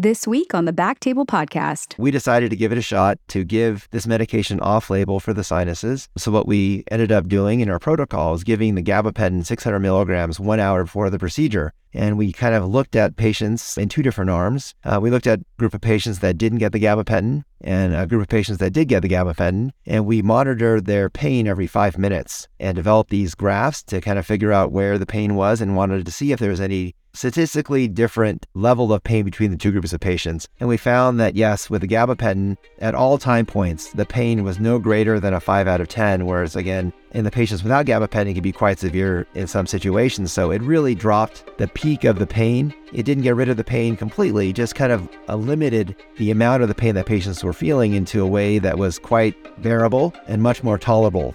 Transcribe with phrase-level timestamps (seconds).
[0.00, 3.42] This week on the Back Table Podcast, we decided to give it a shot to
[3.42, 6.08] give this medication off label for the sinuses.
[6.16, 10.38] So, what we ended up doing in our protocol is giving the gabapentin 600 milligrams
[10.38, 11.72] one hour before the procedure.
[11.92, 14.72] And we kind of looked at patients in two different arms.
[14.84, 18.06] Uh, we looked at a group of patients that didn't get the gabapentin and a
[18.06, 19.72] group of patients that did get the gabapentin.
[19.84, 24.24] And we monitored their pain every five minutes and developed these graphs to kind of
[24.24, 27.88] figure out where the pain was and wanted to see if there was any statistically
[27.88, 30.48] different level of pain between the two groups of patients.
[30.60, 34.60] And we found that, yes, with the gabapentin, at all time points, the pain was
[34.60, 38.30] no greater than a 5 out of 10, whereas again, in the patients without gabapentin,
[38.30, 40.30] it can be quite severe in some situations.
[40.32, 42.72] So it really dropped the peak of the pain.
[42.92, 46.68] It didn't get rid of the pain completely, just kind of limited the amount of
[46.68, 50.62] the pain that patients were feeling into a way that was quite bearable and much
[50.62, 51.34] more tolerable.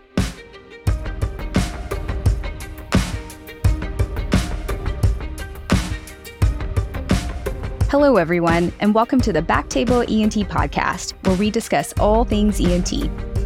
[7.94, 12.92] Hello, everyone, and welcome to the Backtable ENT podcast, where we discuss all things ENT.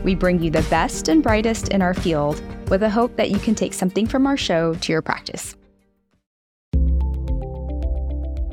[0.05, 3.39] We bring you the best and brightest in our field with the hope that you
[3.39, 5.57] can take something from our show to your practice.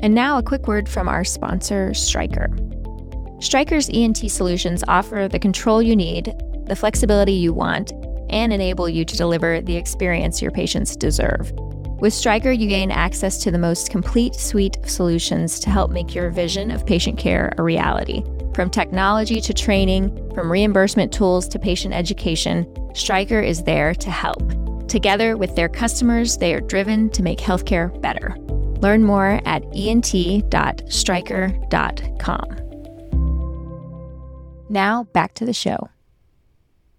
[0.01, 2.49] And now, a quick word from our sponsor, Stryker.
[3.39, 6.25] Stryker's ENT solutions offer the control you need,
[6.65, 7.93] the flexibility you want,
[8.29, 11.53] and enable you to deliver the experience your patients deserve.
[11.99, 16.13] With Stryker, you gain access to the most complete suite of solutions to help make
[16.13, 18.21] your vision of patient care a reality.
[18.53, 24.43] From technology to training, from reimbursement tools to patient education, Stryker is there to help.
[24.89, 28.35] Together with their customers, they are driven to make healthcare better.
[28.81, 30.85] Learn more at ent.stryker.com.
[34.69, 35.89] Now, back to the show.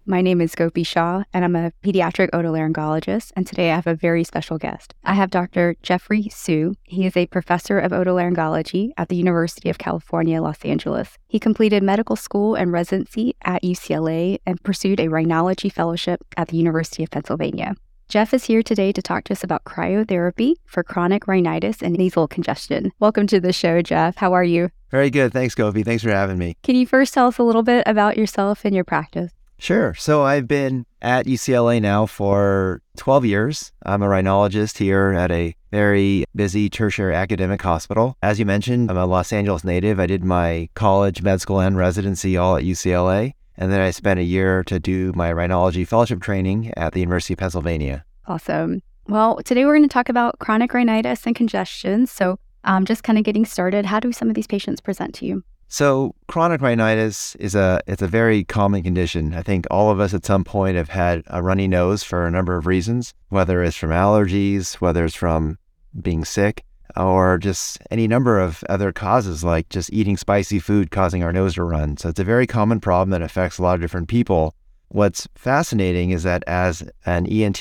[0.08, 3.32] My name is Gopi Shah, and I'm a pediatric otolaryngologist.
[3.34, 4.94] And today I have a very special guest.
[5.02, 5.74] I have Dr.
[5.82, 6.74] Jeffrey Suh.
[6.84, 11.18] He is a professor of otolaryngology at the University of California, Los Angeles.
[11.26, 16.56] He completed medical school and residency at UCLA and pursued a rhinology fellowship at the
[16.56, 17.74] University of Pennsylvania.
[18.08, 22.28] Jeff is here today to talk to us about cryotherapy for chronic rhinitis and nasal
[22.28, 22.92] congestion.
[23.00, 24.18] Welcome to the show, Jeff.
[24.18, 24.70] How are you?
[24.92, 25.32] Very good.
[25.32, 25.82] Thanks, Gopi.
[25.82, 26.56] Thanks for having me.
[26.62, 29.32] Can you first tell us a little bit about yourself and your practice?
[29.58, 29.94] Sure.
[29.94, 33.72] So I've been at UCLA now for 12 years.
[33.84, 38.16] I'm a rhinologist here at a very busy tertiary academic hospital.
[38.22, 39.98] As you mentioned, I'm a Los Angeles native.
[39.98, 43.32] I did my college, med school, and residency all at UCLA.
[43.56, 47.34] And then I spent a year to do my rhinology fellowship training at the University
[47.34, 48.04] of Pennsylvania.
[48.26, 48.82] Awesome.
[49.08, 52.06] Well, today we're going to talk about chronic rhinitis and congestion.
[52.06, 55.26] So, um, just kind of getting started, how do some of these patients present to
[55.26, 55.44] you?
[55.68, 59.34] So chronic rhinitis is a it's a very common condition.
[59.34, 62.30] I think all of us at some point have had a runny nose for a
[62.30, 65.58] number of reasons, whether it's from allergies, whether it's from
[66.00, 66.64] being sick,
[66.96, 71.54] or just any number of other causes like just eating spicy food causing our nose
[71.54, 71.96] to run.
[71.96, 74.54] So it's a very common problem that affects a lot of different people.
[74.88, 77.60] What's fascinating is that as an ENT,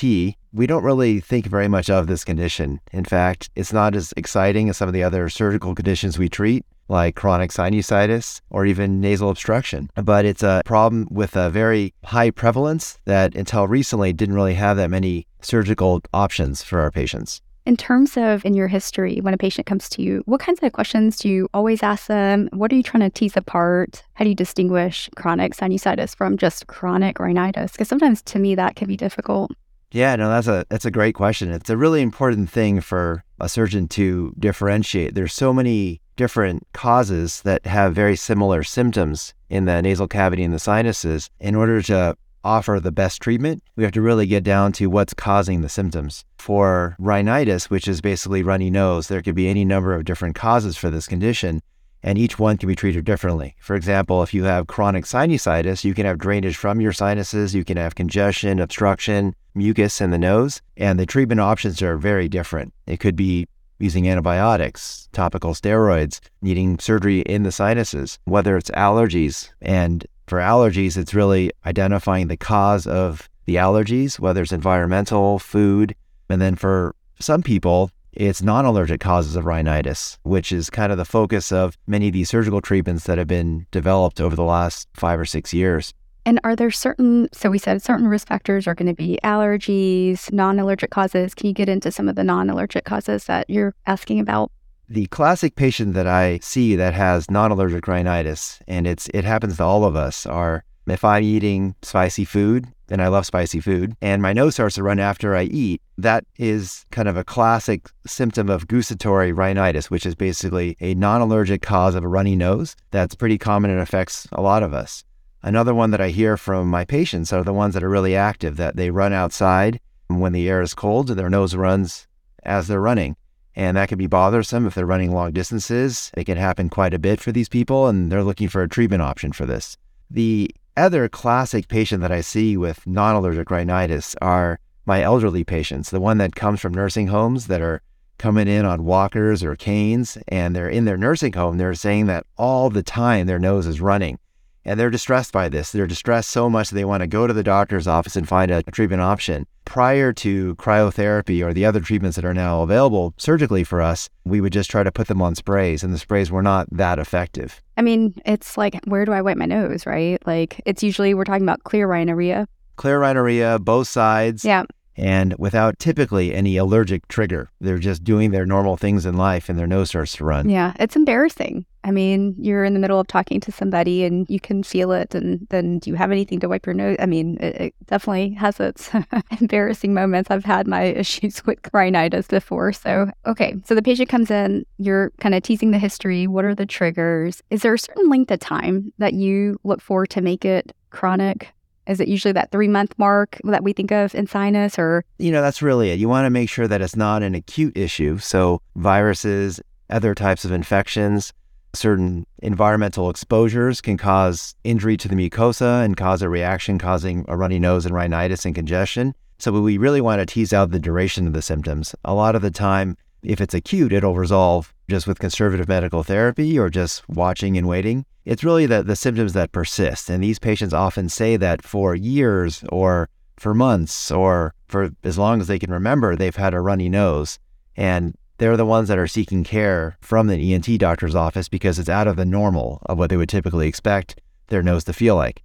[0.52, 2.80] we don't really think very much of this condition.
[2.92, 6.64] In fact, it's not as exciting as some of the other surgical conditions we treat
[6.88, 9.90] like chronic sinusitis or even nasal obstruction.
[9.94, 14.76] But it's a problem with a very high prevalence that until recently didn't really have
[14.76, 17.40] that many surgical options for our patients.
[17.66, 20.72] In terms of in your history, when a patient comes to you, what kinds of
[20.72, 22.48] questions do you always ask them?
[22.52, 24.04] What are you trying to tease apart?
[24.14, 27.72] How do you distinguish chronic sinusitis from just chronic rhinitis?
[27.72, 29.50] Because sometimes to me that can be difficult.
[29.90, 31.50] Yeah, no, that's a that's a great question.
[31.50, 35.14] It's a really important thing for a surgeon to differentiate.
[35.14, 40.52] There's so many different causes that have very similar symptoms in the nasal cavity and
[40.52, 41.30] the sinuses.
[41.38, 45.14] In order to offer the best treatment, we have to really get down to what's
[45.14, 46.24] causing the symptoms.
[46.38, 50.76] For rhinitis, which is basically runny nose, there could be any number of different causes
[50.76, 51.60] for this condition,
[52.02, 53.56] and each one can be treated differently.
[53.58, 57.64] For example, if you have chronic sinusitis, you can have drainage from your sinuses, you
[57.64, 62.72] can have congestion, obstruction, mucus in the nose, and the treatment options are very different.
[62.86, 63.48] It could be
[63.78, 69.50] using antibiotics, topical steroids, needing surgery in the sinuses, whether it's allergies.
[69.60, 75.94] And for allergies, it's really identifying the cause of the allergies, whether it's environmental, food.
[76.28, 80.98] And then for some people, it's non allergic causes of rhinitis, which is kind of
[80.98, 84.88] the focus of many of these surgical treatments that have been developed over the last
[84.94, 85.92] five or six years.
[86.26, 90.32] And are there certain, so we said certain risk factors are going to be allergies,
[90.32, 91.36] non allergic causes.
[91.36, 94.50] Can you get into some of the non allergic causes that you're asking about?
[94.88, 99.58] The classic patient that I see that has non allergic rhinitis, and it's, it happens
[99.58, 103.94] to all of us, are If I'm eating spicy food, and I love spicy food,
[104.02, 107.88] and my nose starts to run after I eat, that is kind of a classic
[108.04, 112.74] symptom of gustatory rhinitis, which is basically a non allergic cause of a runny nose
[112.90, 115.04] that's pretty common and affects a lot of us.
[115.46, 118.56] Another one that I hear from my patients are the ones that are really active,
[118.56, 119.78] that they run outside
[120.08, 122.08] when the air is cold, and their nose runs
[122.42, 123.14] as they're running.
[123.54, 126.10] And that can be bothersome if they're running long distances.
[126.16, 129.02] It can happen quite a bit for these people, and they're looking for a treatment
[129.02, 129.76] option for this.
[130.10, 135.90] The other classic patient that I see with non allergic rhinitis are my elderly patients,
[135.90, 137.82] the one that comes from nursing homes that are
[138.18, 141.56] coming in on walkers or canes, and they're in their nursing home.
[141.56, 144.18] They're saying that all the time their nose is running
[144.66, 145.70] and they're distressed by this.
[145.70, 148.50] They're distressed so much that they want to go to the doctor's office and find
[148.50, 149.46] a, treatment option.
[149.64, 154.40] Prior to cryotherapy or the other treatments that are now available surgically for us, we
[154.40, 157.62] would just try to put them on sprays, and the sprays were not that effective.
[157.76, 160.24] I mean, it's like, where do I wipe my nose, right?
[160.26, 162.48] Like, it's usually we're talking about clear rhinorrhea.
[162.76, 164.44] Clear rhinorrhea, both sides.
[164.44, 164.64] Yeah
[164.96, 167.50] and without typically any allergic trigger.
[167.60, 170.48] They're just doing their normal things in life and their nose starts to run.
[170.48, 171.66] Yeah, it's embarrassing.
[171.86, 175.14] I mean, you're in the middle of talking to somebody and you can feel it,
[175.14, 176.96] and then do you have anything to wipe your nose?
[176.98, 178.90] I mean, it, it definitely has its
[179.40, 180.28] embarrassing moments.
[180.28, 182.72] I've had my issues with rhinitis before.
[182.72, 186.26] So, okay, so the patient comes in, you're kind of teasing the history.
[186.26, 187.40] What are the triggers?
[187.50, 191.52] Is there a certain length of time that you look for to make it chronic?
[191.86, 195.04] Is it usually that three month mark that we think of in sinus or?
[195.18, 196.00] You know, that's really it.
[196.00, 198.18] You want to make sure that it's not an acute issue.
[198.18, 201.32] So, viruses, other types of infections,
[201.76, 207.36] certain environmental exposures can cause injury to the mucosa and cause a reaction, causing a
[207.36, 209.14] runny nose and rhinitis and congestion.
[209.38, 211.94] So, we really want to tease out the duration of the symptoms.
[212.04, 216.58] A lot of the time, if it's acute, it'll resolve just with conservative medical therapy
[216.58, 218.06] or just watching and waiting.
[218.24, 220.08] It's really the, the symptoms that persist.
[220.08, 225.40] And these patients often say that for years or for months or for as long
[225.40, 227.38] as they can remember, they've had a runny nose.
[227.76, 231.88] And they're the ones that are seeking care from the ENT doctor's office because it's
[231.88, 235.42] out of the normal of what they would typically expect their nose to feel like.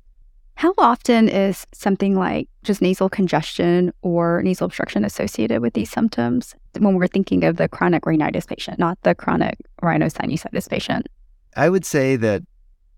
[0.56, 6.54] How often is something like just nasal congestion or nasal obstruction associated with these symptoms
[6.78, 11.08] when we're thinking of the chronic rhinitis patient, not the chronic rhinosinusitis patient?
[11.56, 12.44] I would say that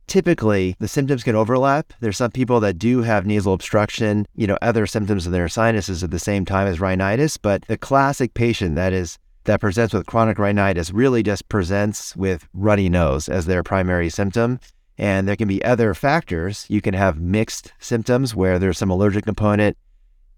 [0.08, 1.94] typically the symptoms can overlap.
[2.02, 6.04] There's some people that do have nasal obstruction, you know, other symptoms of their sinuses
[6.04, 10.06] at the same time as rhinitis, but the classic patient that is that presents with
[10.06, 14.60] chronic rhinitis really just presents with runny nose as their primary symptom.
[14.98, 16.66] And there can be other factors.
[16.70, 19.78] You can have mixed symptoms where there's some allergic component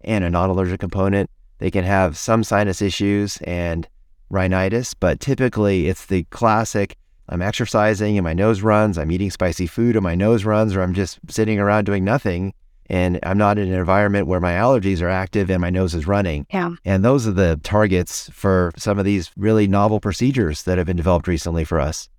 [0.01, 1.29] and a non allergic component.
[1.59, 3.87] They can have some sinus issues and
[4.29, 6.97] rhinitis, but typically it's the classic
[7.27, 10.81] I'm exercising and my nose runs, I'm eating spicy food and my nose runs, or
[10.81, 12.53] I'm just sitting around doing nothing
[12.89, 16.07] and I'm not in an environment where my allergies are active and my nose is
[16.07, 16.45] running.
[16.51, 16.71] Yeah.
[16.83, 20.97] And those are the targets for some of these really novel procedures that have been
[20.97, 22.09] developed recently for us.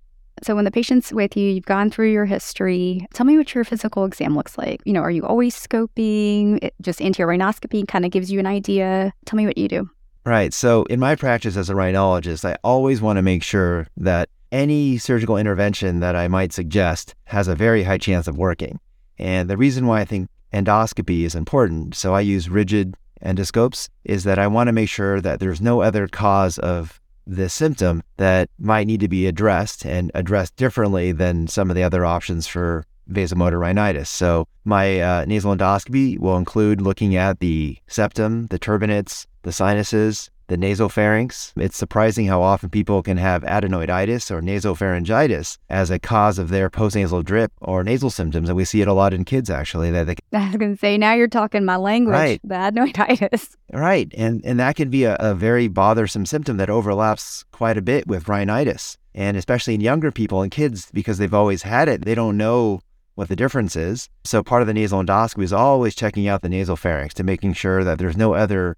[0.43, 3.07] So when the patient's with you, you've gone through your history.
[3.13, 4.81] Tell me what your physical exam looks like.
[4.85, 6.59] You know, are you always scoping?
[6.61, 9.13] It, just anterior rhinoscopy kind of gives you an idea.
[9.25, 9.89] Tell me what you do.
[10.25, 10.53] Right.
[10.53, 14.97] So in my practice as a rhinologist, I always want to make sure that any
[14.97, 18.79] surgical intervention that I might suggest has a very high chance of working.
[19.17, 20.29] And the reason why I think
[20.63, 25.21] endoscopy is important, so I use rigid endoscopes, is that I want to make sure
[25.21, 30.11] that there's no other cause of the symptom that might need to be addressed and
[30.13, 34.09] addressed differently than some of the other options for vasomotor rhinitis.
[34.09, 40.29] So, my uh, nasal endoscopy will include looking at the septum, the turbinates, the sinuses,
[40.47, 41.53] the nasopharynx.
[41.57, 46.69] It's surprising how often people can have adenoiditis or nasopharyngitis as a cause of their
[46.69, 48.49] postnasal drip or nasal symptoms.
[48.49, 49.91] And we see it a lot in kids, actually.
[49.91, 52.41] That they, I was going to say, now you're talking my language, right.
[52.43, 53.55] the adenoiditis.
[53.73, 54.11] Right.
[54.17, 58.07] And, and that can be a, a very bothersome symptom that overlaps quite a bit
[58.07, 58.97] with rhinitis.
[59.13, 62.81] And especially in younger people and kids, because they've always had it, they don't know
[63.15, 64.09] what the difference is.
[64.23, 67.53] So part of the nasal endoscopy is always checking out the nasal pharynx to making
[67.53, 68.77] sure that there's no other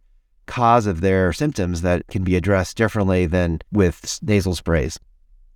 [0.49, 4.99] cause of their symptoms that can be addressed differently than with nasal sprays.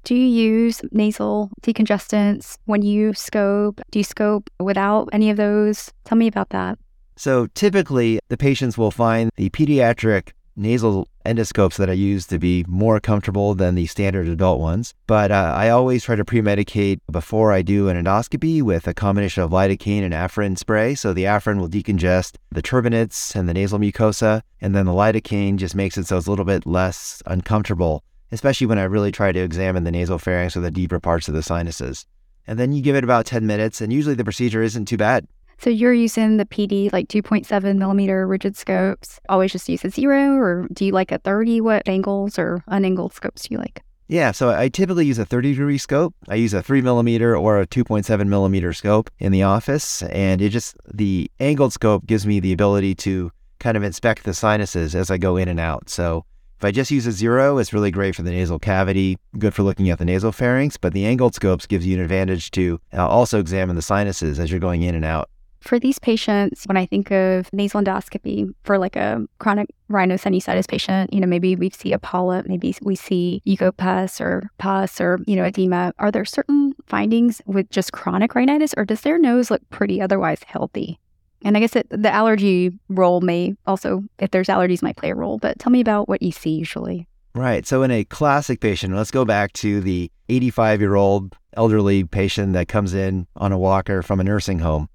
[0.04, 3.82] Do you use nasal decongestants when you scope?
[3.90, 5.92] Do you scope without any of those?
[6.04, 6.78] Tell me about that.
[7.16, 12.66] So typically, the patients will find the pediatric nasal endoscopes that I use to be
[12.68, 14.94] more comfortable than the standard adult ones.
[15.08, 18.94] But uh, I always try to pre medicate before I do an endoscopy with a
[18.94, 20.96] combination of lidocaine and Afrin spray.
[20.96, 25.58] So the Afrin will decongest the turbinates and the nasal mucosa, and then the lidocaine
[25.58, 29.32] just makes it so it's a little bit less uncomfortable, especially when I really try
[29.32, 32.06] to examine the nasal pharynx or the deeper parts of the sinuses.
[32.46, 35.28] And then you give it about 10 minutes, and usually the procedure isn't too bad.
[35.64, 39.22] So you're using the PD like 2.7 millimeter rigid scopes.
[39.30, 41.62] Always just use a zero, or do you like a 30?
[41.62, 43.82] What angles or unangled scopes do you like?
[44.10, 46.14] Yeah, so I typically use a 30 degree scope.
[46.28, 50.04] I use a 3 millimeter or a 2.7 millimeter scope in the office.
[50.04, 54.34] And it just, the angled scope gives me the ability to kind of inspect the
[54.34, 55.90] sinuses as I go in and out.
[55.90, 56.26] So
[56.58, 59.64] if I just use a zero, it's really great for the nasal cavity, good for
[59.64, 60.76] looking at the nasal pharynx.
[60.76, 64.52] But the angled scopes gives you an advantage to uh, also examine the sinuses as
[64.52, 65.30] you're going in and out.
[65.64, 71.14] For these patients, when I think of nasal endoscopy for like a chronic rhinosinusitis patient,
[71.14, 73.42] you know, maybe we see a polyp, maybe we see
[73.78, 75.94] pus or pus or, you know, edema.
[76.00, 80.40] Are there certain findings with just chronic rhinitis or does their nose look pretty otherwise
[80.46, 81.00] healthy?
[81.46, 85.16] And I guess it, the allergy role may also, if there's allergies, might play a
[85.16, 85.38] role.
[85.38, 87.08] But tell me about what you see usually.
[87.36, 87.66] Right.
[87.66, 92.54] So, in a classic patient, let's go back to the 85 year old elderly patient
[92.54, 94.88] that comes in on a walker from a nursing home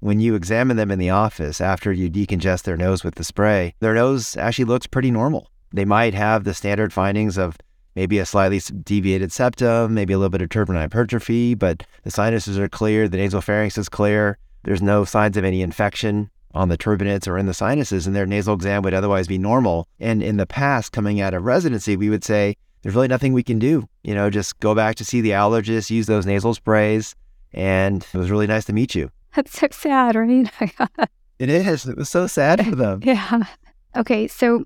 [0.00, 3.74] when you examine them in the office after you decongest their nose with the spray,
[3.80, 5.50] their nose actually looks pretty normal.
[5.72, 7.56] They might have the standard findings of
[7.94, 12.58] maybe a slightly deviated septum, maybe a little bit of turbinate hypertrophy, but the sinuses
[12.58, 14.38] are clear, the nasal pharynx is clear.
[14.64, 18.26] There's no signs of any infection on the turbinates or in the sinuses, and their
[18.26, 19.86] nasal exam would otherwise be normal.
[20.00, 23.42] And in the past, coming out of residency, we would say, there's really nothing we
[23.42, 23.88] can do.
[24.04, 27.14] You know, just go back to see the allergist, use those nasal sprays,
[27.52, 29.10] and it was really nice to meet you.
[29.36, 30.50] That's so sad, right?
[31.38, 31.86] it is.
[31.86, 33.00] It was so sad for them.
[33.04, 33.42] Yeah.
[33.94, 34.26] Okay.
[34.26, 34.64] So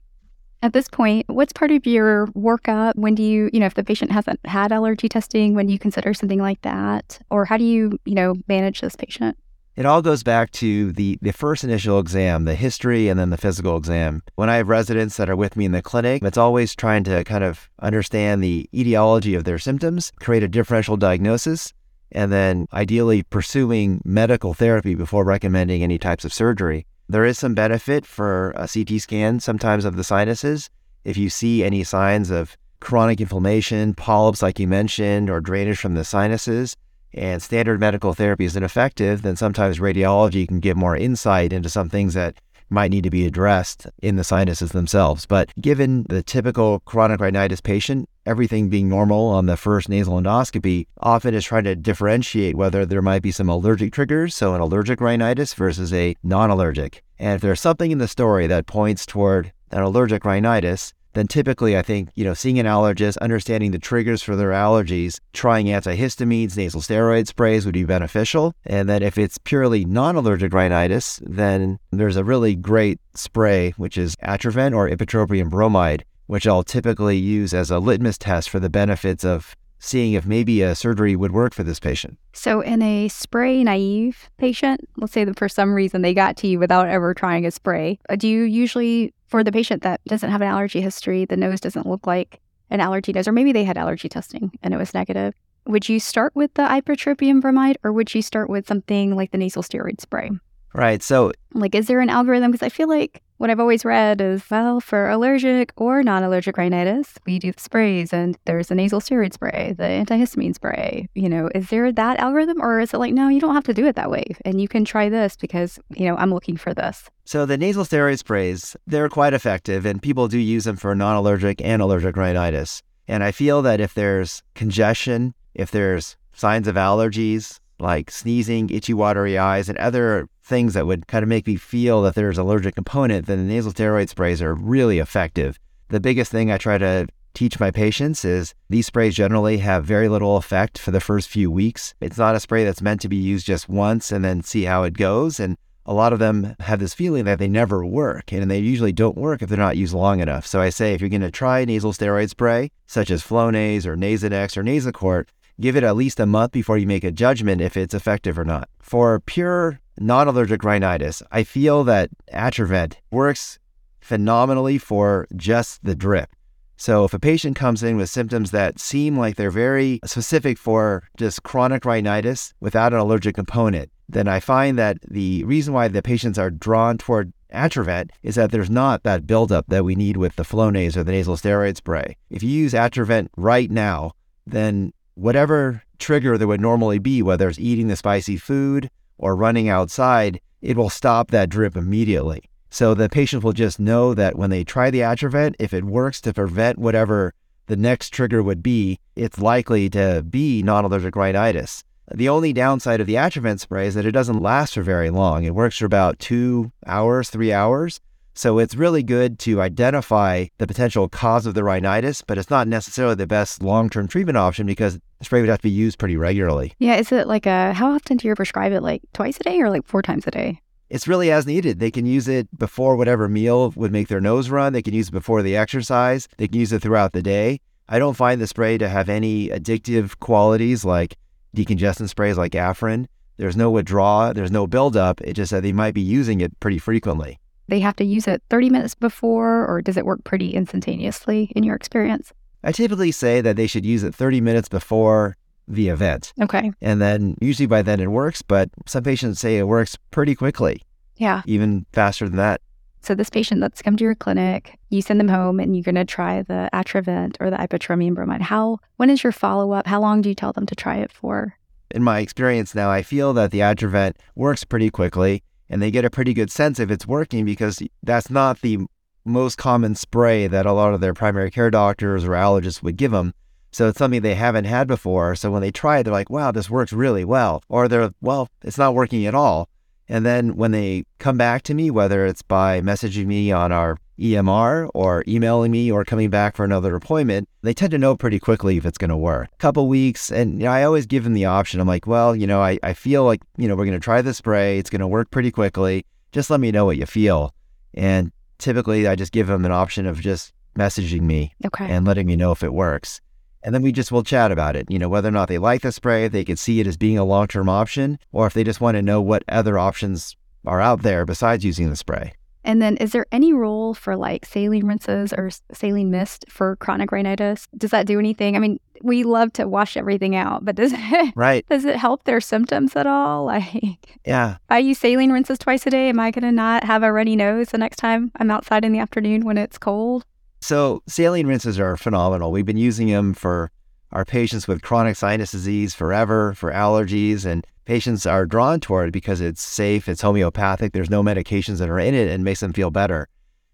[0.62, 2.94] at this point, what's part of your workup?
[2.94, 5.78] When do you, you know, if the patient hasn't had allergy testing, when do you
[5.78, 7.18] consider something like that?
[7.30, 9.36] Or how do you, you know, manage this patient?
[9.76, 13.38] It all goes back to the, the first initial exam, the history, and then the
[13.38, 14.22] physical exam.
[14.34, 17.24] When I have residents that are with me in the clinic, it's always trying to
[17.24, 21.72] kind of understand the etiology of their symptoms, create a differential diagnosis,
[22.12, 26.86] and then ideally pursuing medical therapy before recommending any types of surgery.
[27.08, 30.70] There is some benefit for a CT scan sometimes of the sinuses.
[31.04, 35.94] If you see any signs of chronic inflammation, polyps, like you mentioned, or drainage from
[35.94, 36.76] the sinuses,
[37.12, 41.88] and standard medical therapy is ineffective, then sometimes radiology can give more insight into some
[41.88, 42.36] things that
[42.70, 45.26] might need to be addressed in the sinuses themselves.
[45.26, 50.86] But given the typical chronic rhinitis patient, everything being normal on the first nasal endoscopy,
[50.98, 55.00] often is trying to differentiate whether there might be some allergic triggers, so an allergic
[55.00, 57.02] rhinitis versus a non allergic.
[57.18, 61.76] And if there's something in the story that points toward an allergic rhinitis, then typically
[61.76, 66.56] I think, you know, seeing an allergist, understanding the triggers for their allergies, trying antihistamines,
[66.56, 68.54] nasal steroid sprays would be beneficial.
[68.64, 74.14] And then if it's purely non-allergic rhinitis, then there's a really great spray, which is
[74.22, 79.24] Atrovent or ipratropium bromide, which I'll typically use as a litmus test for the benefits
[79.24, 82.18] of seeing if maybe a surgery would work for this patient.
[82.32, 86.46] So, in a spray naive patient, let's say that for some reason they got to
[86.46, 90.30] you without ever trying a spray, uh, do you usually, for the patient that doesn't
[90.30, 92.38] have an allergy history, the nose doesn't look like
[92.70, 95.34] an allergy nose, or maybe they had allergy testing and it was negative,
[95.66, 99.38] would you start with the ipratropium bromide or would you start with something like the
[99.38, 100.30] nasal steroid spray?
[100.74, 101.02] Right.
[101.02, 102.52] So, like, is there an algorithm?
[102.52, 106.58] Because I feel like what I've always read is, well, for allergic or non allergic
[106.58, 111.08] rhinitis, we do sprays and there's the nasal steroid spray, the antihistamine spray.
[111.14, 113.72] You know, is there that algorithm or is it like, no, you don't have to
[113.72, 116.74] do it that way and you can try this because, you know, I'm looking for
[116.74, 117.08] this?
[117.24, 121.16] So, the nasal steroid sprays, they're quite effective and people do use them for non
[121.16, 122.82] allergic and allergic rhinitis.
[123.08, 128.92] And I feel that if there's congestion, if there's signs of allergies, like sneezing, itchy,
[128.92, 132.44] watery eyes, and other things that would kind of make me feel that there's an
[132.44, 135.58] allergic component, then the nasal steroid sprays are really effective.
[135.88, 140.08] The biggest thing I try to teach my patients is these sprays generally have very
[140.08, 141.94] little effect for the first few weeks.
[142.00, 144.82] It's not a spray that's meant to be used just once and then see how
[144.82, 145.38] it goes.
[145.38, 148.92] And a lot of them have this feeling that they never work, and they usually
[148.92, 150.46] don't work if they're not used long enough.
[150.46, 153.96] So I say if you're going to try nasal steroid spray, such as Flonase or
[153.96, 155.26] Nasonex or Nasacort,
[155.60, 158.44] give it at least a month before you make a judgment if it's effective or
[158.44, 158.68] not.
[158.80, 163.58] For pure non allergic rhinitis, I feel that Atrovent works
[164.00, 166.30] phenomenally for just the drip.
[166.76, 171.04] So if a patient comes in with symptoms that seem like they're very specific for
[171.18, 176.02] just chronic rhinitis without an allergic component, then I find that the reason why the
[176.02, 180.36] patients are drawn toward Atrovent is that there's not that buildup that we need with
[180.36, 182.16] the Flonase or the nasal steroid spray.
[182.30, 184.12] If you use Atrovent right now,
[184.46, 188.90] then whatever trigger there would normally be, whether it's eating the spicy food
[189.20, 192.42] or running outside, it will stop that drip immediately.
[192.70, 196.20] So the patient will just know that when they try the Atrovent, if it works
[196.22, 197.34] to prevent whatever
[197.66, 201.84] the next trigger would be, it's likely to be non allergic rhinitis.
[202.12, 205.44] The only downside of the Atrovent spray is that it doesn't last for very long.
[205.44, 208.00] It works for about two hours, three hours.
[208.34, 212.68] So it's really good to identify the potential cause of the rhinitis, but it's not
[212.68, 215.98] necessarily the best long term treatment option because the spray would have to be used
[215.98, 216.72] pretty regularly.
[216.78, 216.96] Yeah.
[216.96, 218.82] Is it like a, how often do you prescribe it?
[218.82, 220.60] Like twice a day or like four times a day?
[220.88, 221.78] It's really as needed.
[221.78, 224.72] They can use it before whatever meal would make their nose run.
[224.72, 226.28] They can use it before the exercise.
[226.36, 227.60] They can use it throughout the day.
[227.88, 231.16] I don't find the spray to have any addictive qualities like
[231.56, 233.06] decongestant sprays like Afrin.
[233.36, 235.20] There's no withdrawal, there's no buildup.
[235.22, 237.38] It just that they might be using it pretty frequently.
[237.70, 241.62] They have to use it 30 minutes before, or does it work pretty instantaneously in
[241.62, 242.32] your experience?
[242.64, 245.36] I typically say that they should use it 30 minutes before
[245.68, 246.32] the event.
[246.42, 246.72] Okay.
[246.82, 250.82] And then usually by then it works, but some patients say it works pretty quickly,
[251.16, 251.42] Yeah.
[251.46, 252.60] even faster than that.
[253.02, 255.94] So this patient that's come to your clinic, you send them home and you're going
[255.94, 258.42] to try the Atrovent or the ipratropium bromide.
[258.42, 259.86] How, when is your follow up?
[259.86, 261.54] How long do you tell them to try it for?
[261.92, 266.04] In my experience now, I feel that the Atrovent works pretty quickly and they get
[266.04, 268.78] a pretty good sense if it's working because that's not the
[269.24, 273.12] most common spray that a lot of their primary care doctors or allergists would give
[273.12, 273.32] them.
[273.72, 275.36] So it's something they haven't had before.
[275.36, 277.62] So when they try it, they're like, wow, this works really well.
[277.68, 279.68] Or they're, well, it's not working at all.
[280.10, 283.96] And then when they come back to me, whether it's by messaging me on our
[284.18, 288.40] EMR or emailing me or coming back for another appointment, they tend to know pretty
[288.40, 289.48] quickly if it's going to work.
[289.52, 291.78] A couple weeks, and you know, I always give them the option.
[291.78, 294.20] I'm like, well, you know, I, I feel like, you know, we're going to try
[294.20, 294.78] the spray.
[294.78, 296.04] It's going to work pretty quickly.
[296.32, 297.54] Just let me know what you feel.
[297.94, 301.86] And typically, I just give them an option of just messaging me Okay.
[301.88, 303.20] and letting me know if it works.
[303.62, 305.82] And then we just will chat about it, you know, whether or not they like
[305.82, 308.54] the spray, if they could see it as being a long term option, or if
[308.54, 310.36] they just want to know what other options
[310.66, 312.32] are out there besides using the spray.
[312.62, 317.10] And then is there any role for like saline rinses or saline mist for chronic
[317.10, 317.66] rhinitis?
[317.76, 318.54] Does that do anything?
[318.54, 321.66] I mean, we love to wash everything out, but does it, Right.
[321.70, 323.46] does it help their symptoms at all?
[323.50, 324.56] Like, Yeah.
[324.68, 327.34] I use saline rinses twice a day, am I going to not have a runny
[327.34, 330.26] nose the next time I'm outside in the afternoon when it's cold?
[330.60, 332.52] So saline rinses are phenomenal.
[332.52, 333.70] We've been using them for
[334.12, 339.12] our patients with chronic sinus disease forever, for allergies, and patients are drawn toward it
[339.12, 342.72] because it's safe, it's homeopathic, there's no medications that are in it and makes them
[342.72, 343.28] feel better.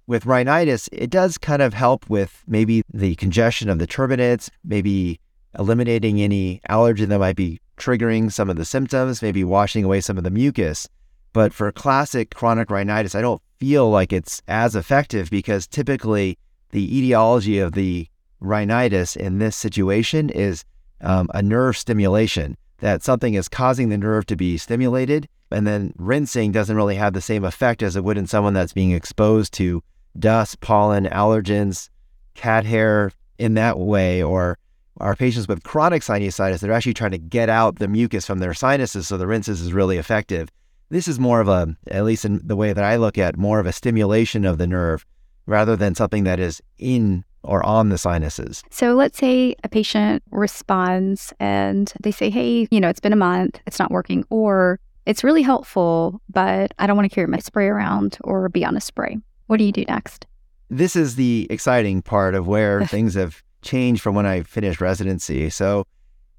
[0.06, 5.20] With rhinitis, it does kind of help with maybe the congestion of the turbinates, maybe
[5.58, 10.16] eliminating any allergen that might be triggering some of the symptoms, maybe washing away some
[10.16, 10.88] of the mucus.
[11.32, 16.38] But for classic chronic rhinitis, I don't feel like it's as effective because typically
[16.70, 18.08] the etiology of the
[18.40, 20.64] rhinitis in this situation is
[21.00, 25.28] um, a nerve stimulation, that something is causing the nerve to be stimulated.
[25.50, 28.72] And then rinsing doesn't really have the same effect as it would in someone that's
[28.72, 29.82] being exposed to
[30.18, 31.88] dust, pollen, allergens,
[32.34, 34.58] cat hair in that way, or
[34.98, 38.54] our patients with chronic sinusitis, they're actually trying to get out the mucus from their
[38.54, 40.48] sinuses, so the rinses is really effective.
[40.88, 43.60] This is more of a, at least in the way that I look at, more
[43.60, 45.04] of a stimulation of the nerve
[45.46, 48.62] rather than something that is in or on the sinuses.
[48.70, 53.16] So let's say a patient responds and they say, hey, you know, it's been a
[53.16, 57.38] month, it's not working, or it's really helpful, but I don't want to carry my
[57.38, 59.18] spray around or be on a spray.
[59.46, 60.26] What do you do next?
[60.68, 65.48] This is the exciting part of where things have changed from when I finished residency.
[65.50, 65.86] So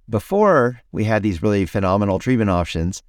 [0.10, 3.02] before we had these really phenomenal treatment options,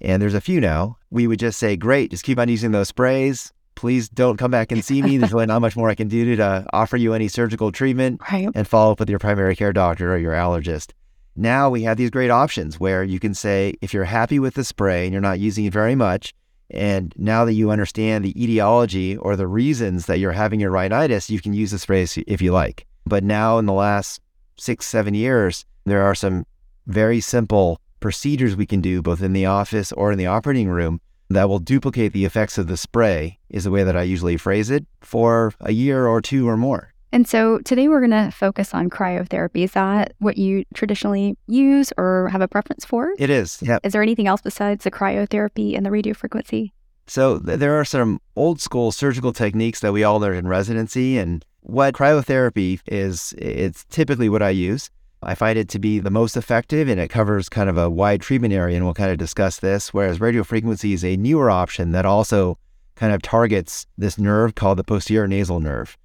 [0.00, 2.88] and there's a few now, we would just say, great, just keep on using those
[2.88, 3.52] sprays.
[3.78, 5.18] Please don't come back and see me.
[5.18, 8.48] There's really not much more I can do to offer you any surgical treatment Right.
[8.52, 10.90] and follow up with your primary care doctor or your allergist.
[11.36, 14.64] Now we have these great options where you can say, if you're happy with the
[14.64, 16.34] spray and you're not using it very much,
[16.70, 21.30] and now that you understand the etiology or the reasons that you're having your rhinitis,
[21.30, 22.84] you can use the spray if you like.
[23.06, 24.20] But now in the last
[24.56, 26.44] six, seven years, there are some
[26.88, 31.00] very simple procedures we can do both in the office or in the operating room
[31.30, 34.70] that will duplicate the effects of the spray, is the way that I usually phrase
[34.70, 36.92] it, for a year or two or more.
[37.10, 39.64] And so today we're going to focus on cryotherapy.
[39.64, 43.14] Is that what you traditionally use or have a preference for?
[43.18, 43.62] It is.
[43.62, 43.80] Yep.
[43.84, 46.72] Is there anything else besides the cryotherapy and the radiofrequency?
[47.06, 51.16] So th- there are some old school surgical techniques that we all learned in residency,
[51.16, 54.90] and what cryotherapy is, it's typically what I use.
[55.22, 58.20] I find it to be the most effective, and it covers kind of a wide
[58.20, 59.92] treatment area, and we'll kind of discuss this.
[59.92, 62.58] Whereas radiofrequency is a newer option that also
[62.94, 65.96] kind of targets this nerve called the posterior nasal nerve.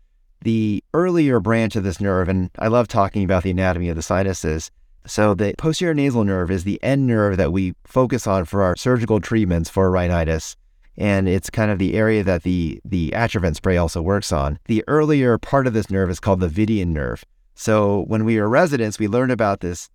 [0.41, 4.01] The earlier branch of this nerve, and I love talking about the anatomy of the
[4.01, 4.71] sinuses.
[5.05, 8.75] So the posterior nasal nerve is the end nerve that we focus on for our
[8.75, 10.55] surgical treatments for rhinitis
[10.97, 14.59] and it's kind of the area that the the Atrovent spray also works on.
[14.65, 17.25] The earlier part of this nerve is called the Vidian nerve.
[17.55, 19.89] So when we were residents, we learned about this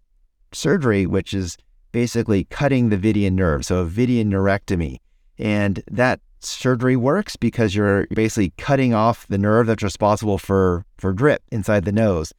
[0.52, 1.56] surgery, which is
[1.92, 4.98] basically cutting the Vidian nerve, so a Vidian neurectomy.
[5.38, 11.12] And that surgery works because you're basically cutting off the nerve that's responsible for, for
[11.12, 12.32] drip inside the nose.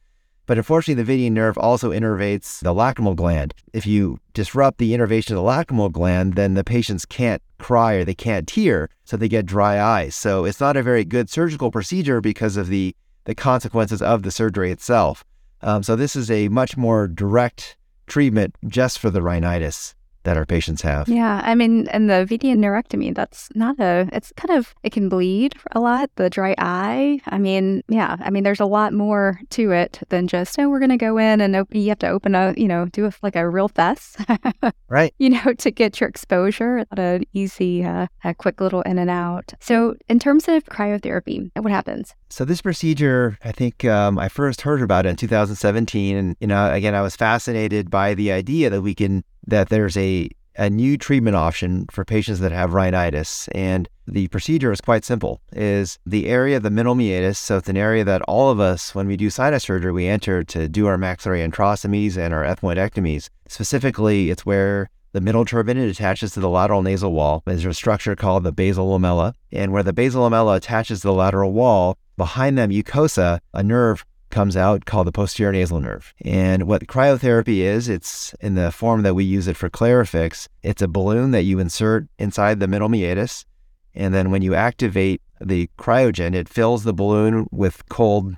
[0.46, 3.54] But unfortunately, the Vidian nerve also innervates the lacrimal gland.
[3.72, 8.04] If you disrupt the innervation of the lacrimal gland, then the patients can't cry or
[8.04, 10.16] they can't tear, so they get dry eyes.
[10.16, 14.30] So it's not a very good surgical procedure because of the, the consequences of the
[14.30, 15.24] surgery itself.
[15.62, 20.46] Um, so this is a much more direct treatment just for the rhinitis that our
[20.46, 21.08] patients have.
[21.08, 25.08] Yeah, I mean, and the Vidian neurectomy, that's not a, it's kind of, it can
[25.08, 27.20] bleed a lot, the dry eye.
[27.26, 30.78] I mean, yeah, I mean, there's a lot more to it than just, oh, we're
[30.78, 33.12] going to go in and open, you have to open a, you know, do a,
[33.22, 34.16] like a real fess.
[34.88, 35.14] right.
[35.18, 39.10] You know, to get your exposure, not an easy, uh, a quick little in and
[39.10, 39.54] out.
[39.60, 42.14] So, in terms of cryotherapy, what happens?
[42.28, 46.46] So this procedure, I think um, I first heard about it in 2017, and you
[46.46, 50.68] know, again, I was fascinated by the idea that we can that there's a a
[50.68, 53.48] new treatment option for patients that have rhinitis.
[53.52, 55.40] And the procedure is quite simple.
[55.52, 58.94] Is the area of the middle meatus, so it's an area that all of us,
[58.94, 63.28] when we do sinus surgery, we enter to do our maxillary antrostomies and our ethmoidectomies.
[63.48, 67.42] Specifically, it's where the middle turbinate attaches to the lateral nasal wall.
[67.46, 69.32] There's a structure called the basal lamella.
[69.50, 74.04] And where the basal lamella attaches to the lateral wall, behind that mucosa, a nerve
[74.30, 76.14] comes out called the posterior nasal nerve.
[76.24, 80.48] And what cryotherapy is, it's in the form that we use it for Clarifix.
[80.62, 83.44] It's a balloon that you insert inside the middle meatus.
[83.94, 88.36] And then when you activate the cryogen, it fills the balloon with cold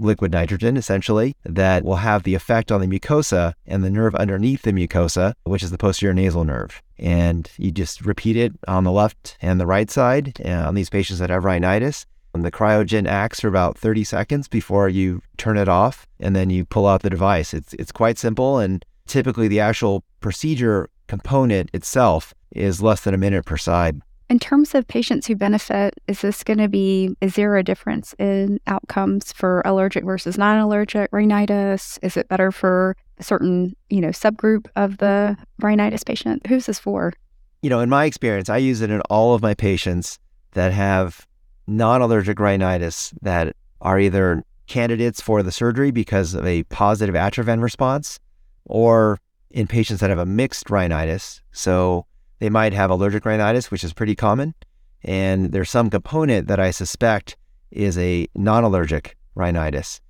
[0.00, 4.62] liquid nitrogen, essentially, that will have the effect on the mucosa and the nerve underneath
[4.62, 6.82] the mucosa, which is the posterior nasal nerve.
[6.98, 10.90] And you just repeat it on the left and the right side uh, on these
[10.90, 12.06] patients that have rhinitis.
[12.42, 16.64] The cryogen acts for about 30 seconds before you turn it off and then you
[16.64, 17.54] pull out the device.
[17.54, 18.58] It's, it's quite simple.
[18.58, 24.00] And typically, the actual procedure component itself is less than a minute per side.
[24.30, 28.14] In terms of patients who benefit, is this going to be, is there a difference
[28.18, 31.98] in outcomes for allergic versus non allergic rhinitis?
[32.02, 36.46] Is it better for a certain, you know, subgroup of the rhinitis patient?
[36.46, 37.14] Who's this for?
[37.62, 40.18] You know, in my experience, I use it in all of my patients
[40.52, 41.26] that have
[41.68, 47.62] non allergic rhinitis that are either candidates for the surgery because of a positive Atrovent
[47.62, 48.18] response
[48.64, 49.18] or
[49.50, 51.40] in patients that have a mixed rhinitis.
[51.52, 52.06] So
[52.38, 54.54] they might have allergic rhinitis, which is pretty common.
[55.04, 57.36] And there's some component that I suspect
[57.70, 60.00] is a non allergic rhinitis.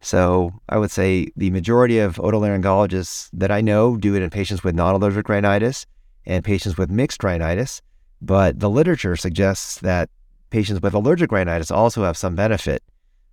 [0.00, 4.62] So I would say the majority of otolaryngologists that I know do it in patients
[4.62, 5.86] with non allergic rhinitis
[6.24, 7.82] and patients with mixed rhinitis.
[8.20, 10.10] But the literature suggests that
[10.50, 12.82] patients with allergic rhinitis also have some benefit.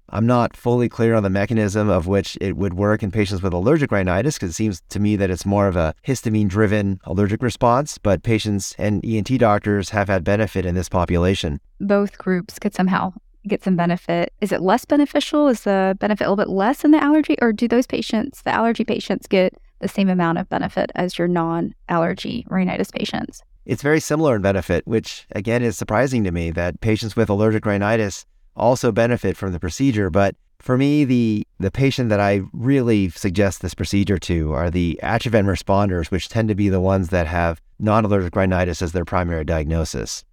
[0.10, 3.54] I'm not fully clear on the mechanism of which it would work in patients with
[3.54, 7.42] allergic rhinitis because it seems to me that it's more of a histamine driven allergic
[7.42, 11.60] response, but patients and ENT doctors have had benefit in this population.
[11.80, 13.14] Both groups could somehow
[13.48, 14.32] get some benefit.
[14.42, 15.48] Is it less beneficial?
[15.48, 18.54] Is the benefit a little bit less in the allergy, or do those patients, the
[18.54, 23.42] allergy patients, get the same amount of benefit as your non allergy rhinitis patients?
[23.66, 27.66] It's very similar in benefit, which again is surprising to me that patients with allergic
[27.66, 28.26] rhinitis
[28.56, 30.10] also benefit from the procedure.
[30.10, 35.00] But for me, the the patient that I really suggest this procedure to are the
[35.04, 39.44] Atrovent responders, which tend to be the ones that have non-allergic rhinitis as their primary
[39.44, 40.24] diagnosis.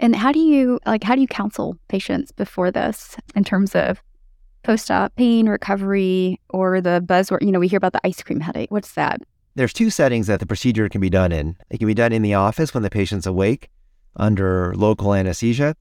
[0.00, 4.02] And how do you like how do you counsel patients before this in terms of
[4.62, 7.42] post-op pain recovery or the buzzword?
[7.42, 8.70] You know, we hear about the ice cream headache.
[8.70, 9.20] What's that?
[9.58, 11.56] There's two settings that the procedure can be done in.
[11.68, 13.70] It can be done in the office when the patient's awake
[14.14, 15.74] under local anesthesia.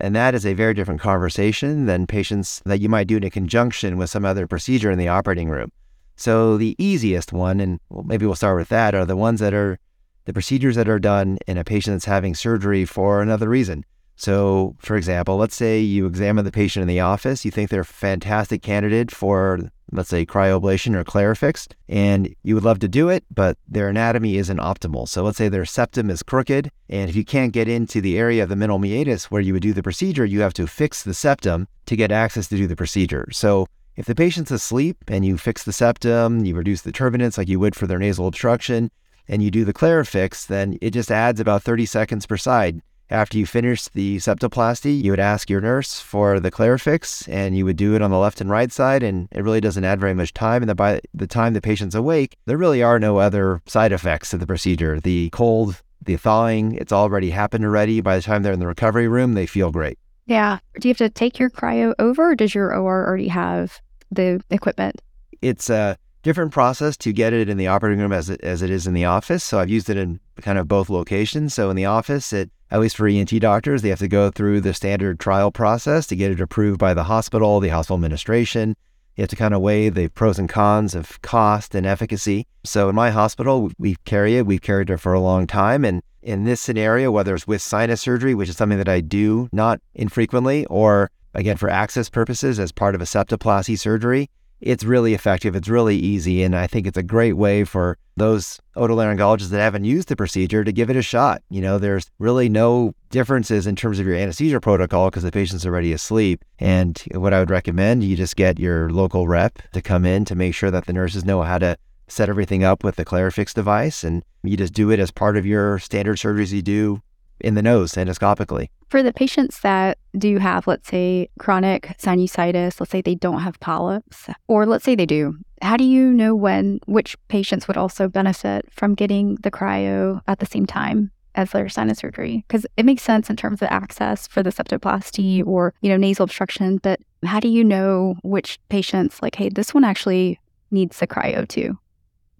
[0.00, 3.96] And that is a very different conversation than patients that you might do in conjunction
[3.98, 5.70] with some other procedure in the operating room.
[6.16, 9.78] So the easiest one, and maybe we'll start with that, are the ones that are
[10.24, 13.84] the procedures that are done in a patient that's having surgery for another reason.
[14.16, 17.82] So, for example, let's say you examine the patient in the office, you think they're
[17.82, 19.60] a fantastic candidate for,
[19.92, 24.36] let's say, cryoablation or Clarifix, and you would love to do it, but their anatomy
[24.36, 25.08] isn't optimal.
[25.08, 28.42] So, let's say their septum is crooked, and if you can't get into the area
[28.42, 31.14] of the middle meatus where you would do the procedure, you have to fix the
[31.14, 33.28] septum to get access to do the procedure.
[33.32, 37.48] So, if the patient's asleep and you fix the septum, you reduce the turbinates like
[37.48, 38.90] you would for their nasal obstruction,
[39.28, 43.36] and you do the Clarifix, then it just adds about 30 seconds per side after
[43.36, 47.76] you finish the septoplasty, you would ask your nurse for the Clarifix and you would
[47.76, 49.02] do it on the left and right side.
[49.02, 50.62] And it really doesn't add very much time.
[50.62, 54.38] And by the time the patient's awake, there really are no other side effects to
[54.38, 55.00] the procedure.
[55.00, 58.00] The cold, the thawing, it's already happened already.
[58.00, 59.98] By the time they're in the recovery room, they feel great.
[60.26, 60.58] Yeah.
[60.78, 63.80] Do you have to take your cryo over or does your OR already have
[64.12, 65.02] the equipment?
[65.42, 68.70] It's a different process to get it in the operating room as it, as it
[68.70, 69.42] is in the office.
[69.42, 71.54] So I've used it in kind of both locations.
[71.54, 74.60] So in the office, it at least for ENT doctors, they have to go through
[74.60, 78.76] the standard trial process to get it approved by the hospital, the hospital administration.
[79.16, 82.46] You have to kind of weigh the pros and cons of cost and efficacy.
[82.64, 84.46] So in my hospital, we carry it.
[84.46, 85.84] We've carried it for a long time.
[85.84, 89.48] And in this scenario, whether it's with sinus surgery, which is something that I do
[89.52, 95.14] not infrequently, or again for access purposes as part of a septoplasty surgery, it's really
[95.14, 95.56] effective.
[95.56, 96.42] It's really easy.
[96.42, 100.62] And I think it's a great way for those otolaryngologists that haven't used the procedure
[100.62, 101.42] to give it a shot.
[101.48, 105.64] You know, there's really no differences in terms of your anesthesia protocol because the patient's
[105.64, 106.44] already asleep.
[106.58, 110.34] And what I would recommend, you just get your local rep to come in to
[110.34, 111.76] make sure that the nurses know how to
[112.08, 114.04] set everything up with the Clarifix device.
[114.04, 117.02] And you just do it as part of your standard surgeries you do
[117.40, 118.68] in the nose endoscopically.
[118.88, 123.60] For the patients that do have, let's say, chronic sinusitis, let's say they don't have
[123.60, 128.08] polyps, or let's say they do, how do you know when which patients would also
[128.08, 131.12] benefit from getting the cryo at the same time?
[131.34, 135.46] as their sinus surgery because it makes sense in terms of access for the septoplasty
[135.46, 139.72] or you know nasal obstruction but how do you know which patients like hey this
[139.72, 140.38] one actually
[140.70, 141.78] needs the cryo too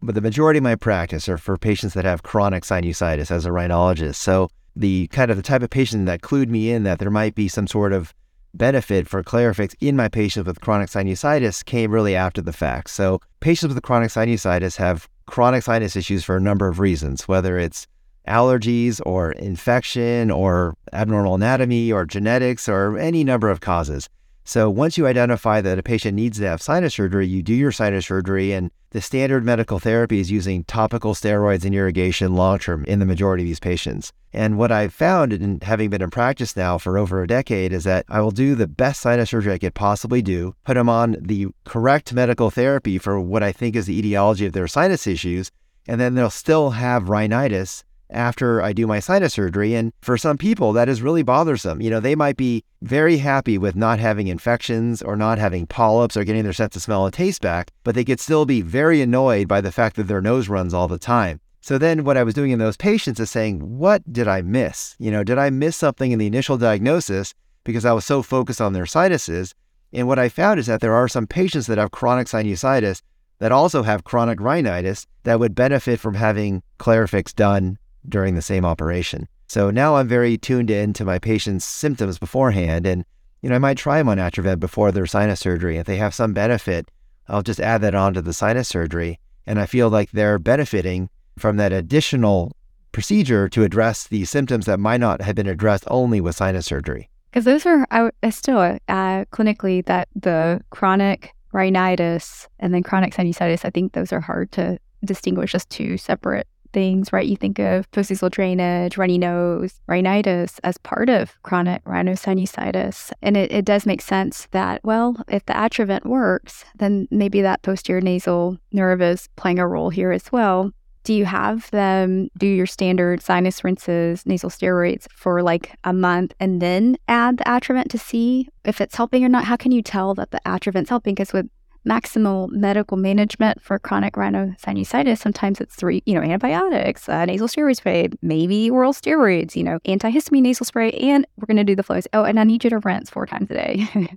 [0.02, 3.50] but the majority of my practice are for patients that have chronic sinusitis as a
[3.50, 7.10] rhinologist so the kind of the type of patient that clued me in that there
[7.10, 8.14] might be some sort of
[8.54, 12.90] benefit for Clarifix in my patients with chronic sinusitis came really after the fact.
[12.90, 17.58] So patients with chronic sinusitis have chronic sinus issues for a number of reasons, whether
[17.58, 17.86] it's
[18.26, 24.08] allergies or infection or abnormal anatomy or genetics or any number of causes.
[24.44, 27.72] So once you identify that a patient needs to have sinus surgery, you do your
[27.72, 32.84] sinus surgery, and the standard medical therapy is using topical steroids and irrigation long term
[32.86, 34.12] in the majority of these patients.
[34.32, 37.84] And what I've found, in having been in practice now for over a decade, is
[37.84, 41.16] that I will do the best sinus surgery I could possibly do, put them on
[41.20, 45.50] the correct medical therapy for what I think is the etiology of their sinus issues,
[45.86, 49.74] and then they'll still have rhinitis after I do my sinus surgery.
[49.74, 51.80] And for some people, that is really bothersome.
[51.80, 56.16] You know, they might be very happy with not having infections or not having polyps
[56.16, 59.00] or getting their sense of smell and taste back, but they could still be very
[59.00, 61.40] annoyed by the fact that their nose runs all the time.
[61.62, 64.96] So then what I was doing in those patients is saying, what did I miss?
[64.98, 68.60] You know, did I miss something in the initial diagnosis because I was so focused
[68.60, 69.54] on their sinuses?
[69.92, 73.02] And what I found is that there are some patients that have chronic sinusitis
[73.40, 78.64] that also have chronic rhinitis that would benefit from having Clarifix done during the same
[78.64, 79.28] operation.
[79.48, 82.86] So now I'm very tuned in to my patient's symptoms beforehand.
[82.86, 83.04] And,
[83.42, 85.76] you know, I might try them on Atrovent before their sinus surgery.
[85.76, 86.88] If they have some benefit,
[87.28, 89.18] I'll just add that on to the sinus surgery.
[89.46, 92.56] And I feel like they're benefiting from that additional
[92.92, 97.08] procedure to address the symptoms that might not have been addressed only with sinus surgery.
[97.30, 103.64] Because those are I, still uh, clinically that the chronic rhinitis and then chronic sinusitis,
[103.64, 107.26] I think those are hard to distinguish as two separate things, right?
[107.26, 113.12] You think of postnasal drainage, runny nose, rhinitis as part of chronic rhinosinusitis.
[113.22, 117.62] And it, it does make sense that, well, if the Atrovent works, then maybe that
[117.62, 120.72] posterior nasal nerve is playing a role here as well.
[121.02, 126.34] Do you have them do your standard sinus rinses, nasal steroids for like a month
[126.38, 129.44] and then add the Atrovent to see if it's helping or not?
[129.44, 131.14] How can you tell that the Atrovent's helping?
[131.14, 131.48] Because with
[131.88, 137.76] maximal medical management for chronic rhinosinusitis, sometimes it's three, you know, antibiotics, uh, nasal steroid
[137.76, 141.82] spray, maybe oral steroids, you know, antihistamine nasal spray, and we're going to do the
[141.82, 142.06] flows.
[142.12, 143.88] Oh, and I need you to rinse four times a day.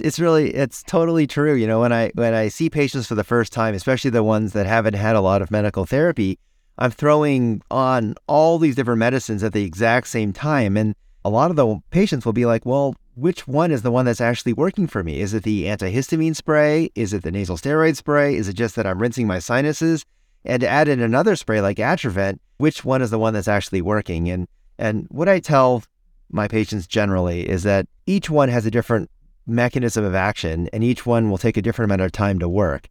[0.00, 3.24] it's really it's totally true you know when i when i see patients for the
[3.24, 6.38] first time especially the ones that haven't had a lot of medical therapy
[6.78, 11.50] i'm throwing on all these different medicines at the exact same time and a lot
[11.50, 14.86] of the patients will be like well which one is the one that's actually working
[14.86, 15.20] for me?
[15.20, 16.90] Is it the antihistamine spray?
[16.94, 18.34] Is it the nasal steroid spray?
[18.34, 20.04] Is it just that I'm rinsing my sinuses?
[20.44, 23.82] And to add in another spray like Atrovent, which one is the one that's actually
[23.82, 24.28] working?
[24.28, 24.48] And
[24.78, 25.84] and what I tell
[26.30, 29.10] my patients generally is that each one has a different
[29.46, 32.88] mechanism of action and each one will take a different amount of time to work.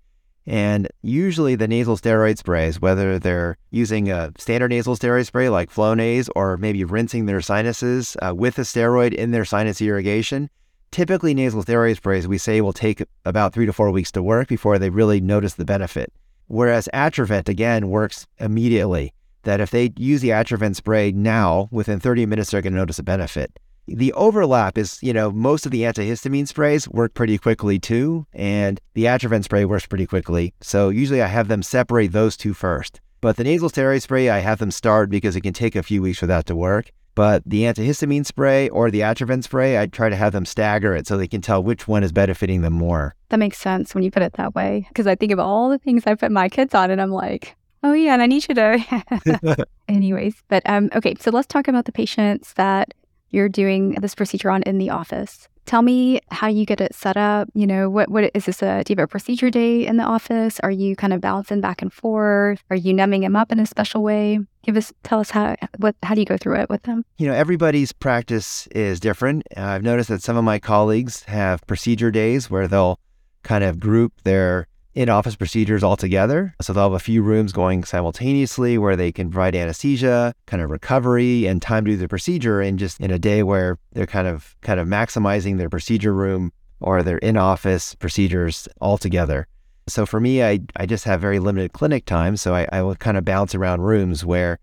[0.52, 5.72] And usually the nasal steroid sprays, whether they're using a standard nasal steroid spray like
[5.72, 10.50] Flonase or maybe rinsing their sinuses uh, with a steroid in their sinus irrigation,
[10.92, 14.50] typically nasal steroid sprays we say will take about three to four weeks to work
[14.50, 16.12] before they really notice the benefit.
[16.48, 19.14] Whereas Atrovent, again, works immediately.
[19.44, 23.00] That if they use the Atrovent spray now, within 30 minutes, they're going to notice
[23.00, 23.58] a benefit.
[23.88, 28.80] The overlap is, you know, most of the antihistamine sprays work pretty quickly too, and
[28.94, 30.54] the Atrovent spray works pretty quickly.
[30.62, 33.02] So usually I have them separate those two first.
[33.22, 36.02] But the nasal steroid spray, I have them start because it can take a few
[36.02, 36.92] weeks for that to work.
[37.14, 41.08] But the antihistamine spray or the Atrovent spray, I try to have them stagger it
[41.08, 43.16] so they can tell which one is benefiting them more.
[43.30, 44.86] That makes sense when you put it that way.
[44.88, 47.56] Because I think of all the things I put my kids on, and I'm like,
[47.84, 49.66] oh yeah, and I need you to.
[49.90, 52.94] Anyways, but um, okay, so let's talk about the patients that
[53.32, 55.48] you're doing this procedure on in the office.
[55.66, 57.48] Tell me how you get it set up.
[57.54, 60.04] You know, what what is this a do you have a procedure day in the
[60.04, 60.60] office?
[60.62, 62.64] Are you kind of bouncing back and forth?
[62.70, 64.40] Are you numbing them up in a special way?
[64.64, 67.06] Give us tell us how what how do you go through it with them?
[67.18, 69.44] You know, everybody's practice is different.
[69.56, 73.00] Uh, I've noticed that some of my colleagues have procedure days where they'll
[73.44, 76.54] kind of group their in office procedures altogether.
[76.62, 80.70] So they'll have a few rooms going simultaneously where they can provide anesthesia, kind of
[80.70, 84.28] recovery, and time to do the procedure in just in a day where they're kind
[84.28, 89.48] of kind of maximizing their procedure room or their in office procedures altogether.
[89.88, 92.38] So for me, I, I just have very limited clinic time.
[92.38, 94.60] So I, I will kind of bounce around rooms where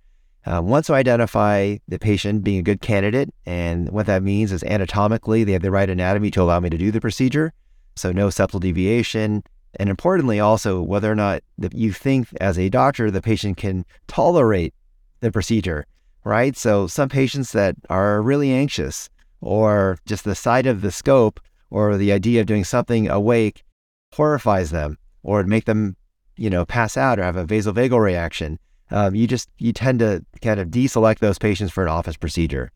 [0.46, 4.62] uh, once I identify the patient being a good candidate, and what that means is
[4.62, 7.52] anatomically they have the right anatomy to allow me to do the procedure.
[7.96, 9.42] So no septal deviation,
[9.78, 14.74] and importantly, also whether or not you think as a doctor the patient can tolerate
[15.20, 15.86] the procedure,
[16.24, 16.56] right?
[16.56, 19.08] So some patients that are really anxious
[19.40, 23.62] or just the sight of the scope or the idea of doing something awake
[24.14, 25.96] horrifies them or make them,
[26.36, 28.58] you know, pass out or have a vasovagal reaction.
[28.90, 32.72] Um, you just you tend to kind of deselect those patients for an office procedure.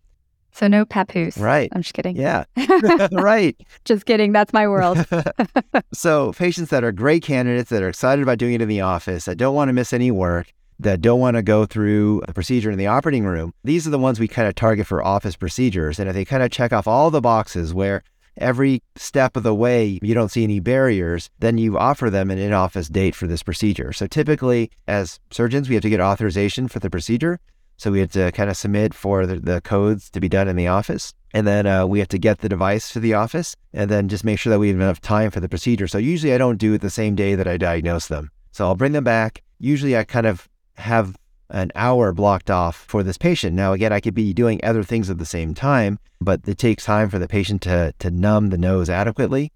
[0.53, 1.39] So no papoose.
[1.39, 1.71] Right.
[1.73, 2.17] I'm just kidding.
[2.17, 2.45] Yeah.
[3.13, 3.57] right.
[3.85, 4.33] Just kidding.
[4.33, 5.05] That's my world.
[5.93, 9.25] so patients that are great candidates that are excited about doing it in the office,
[9.25, 12.71] that don't want to miss any work, that don't want to go through a procedure
[12.71, 15.99] in the operating room, these are the ones we kind of target for office procedures.
[15.99, 18.03] And if they kind of check off all the boxes where
[18.37, 22.39] every step of the way you don't see any barriers, then you offer them an
[22.39, 23.93] in office date for this procedure.
[23.93, 27.41] So typically, as surgeons, we have to get authorization for the procedure.
[27.83, 30.55] So we had to kind of submit for the, the codes to be done in
[30.55, 31.13] the office.
[31.35, 34.23] And then uh, we have to get the device to the office and then just
[34.23, 35.89] make sure that we have enough time for the procedure.
[35.89, 38.31] So usually I don't do it the same day that I diagnose them.
[38.53, 39.43] So I'll bring them back.
[39.59, 41.17] Usually I kind of have
[41.51, 43.57] an hour blocked off for this patient.
[43.57, 46.85] Now, again, I could be doing other things at the same time, but it takes
[46.85, 49.51] time for the patient to, to numb the nose adequately.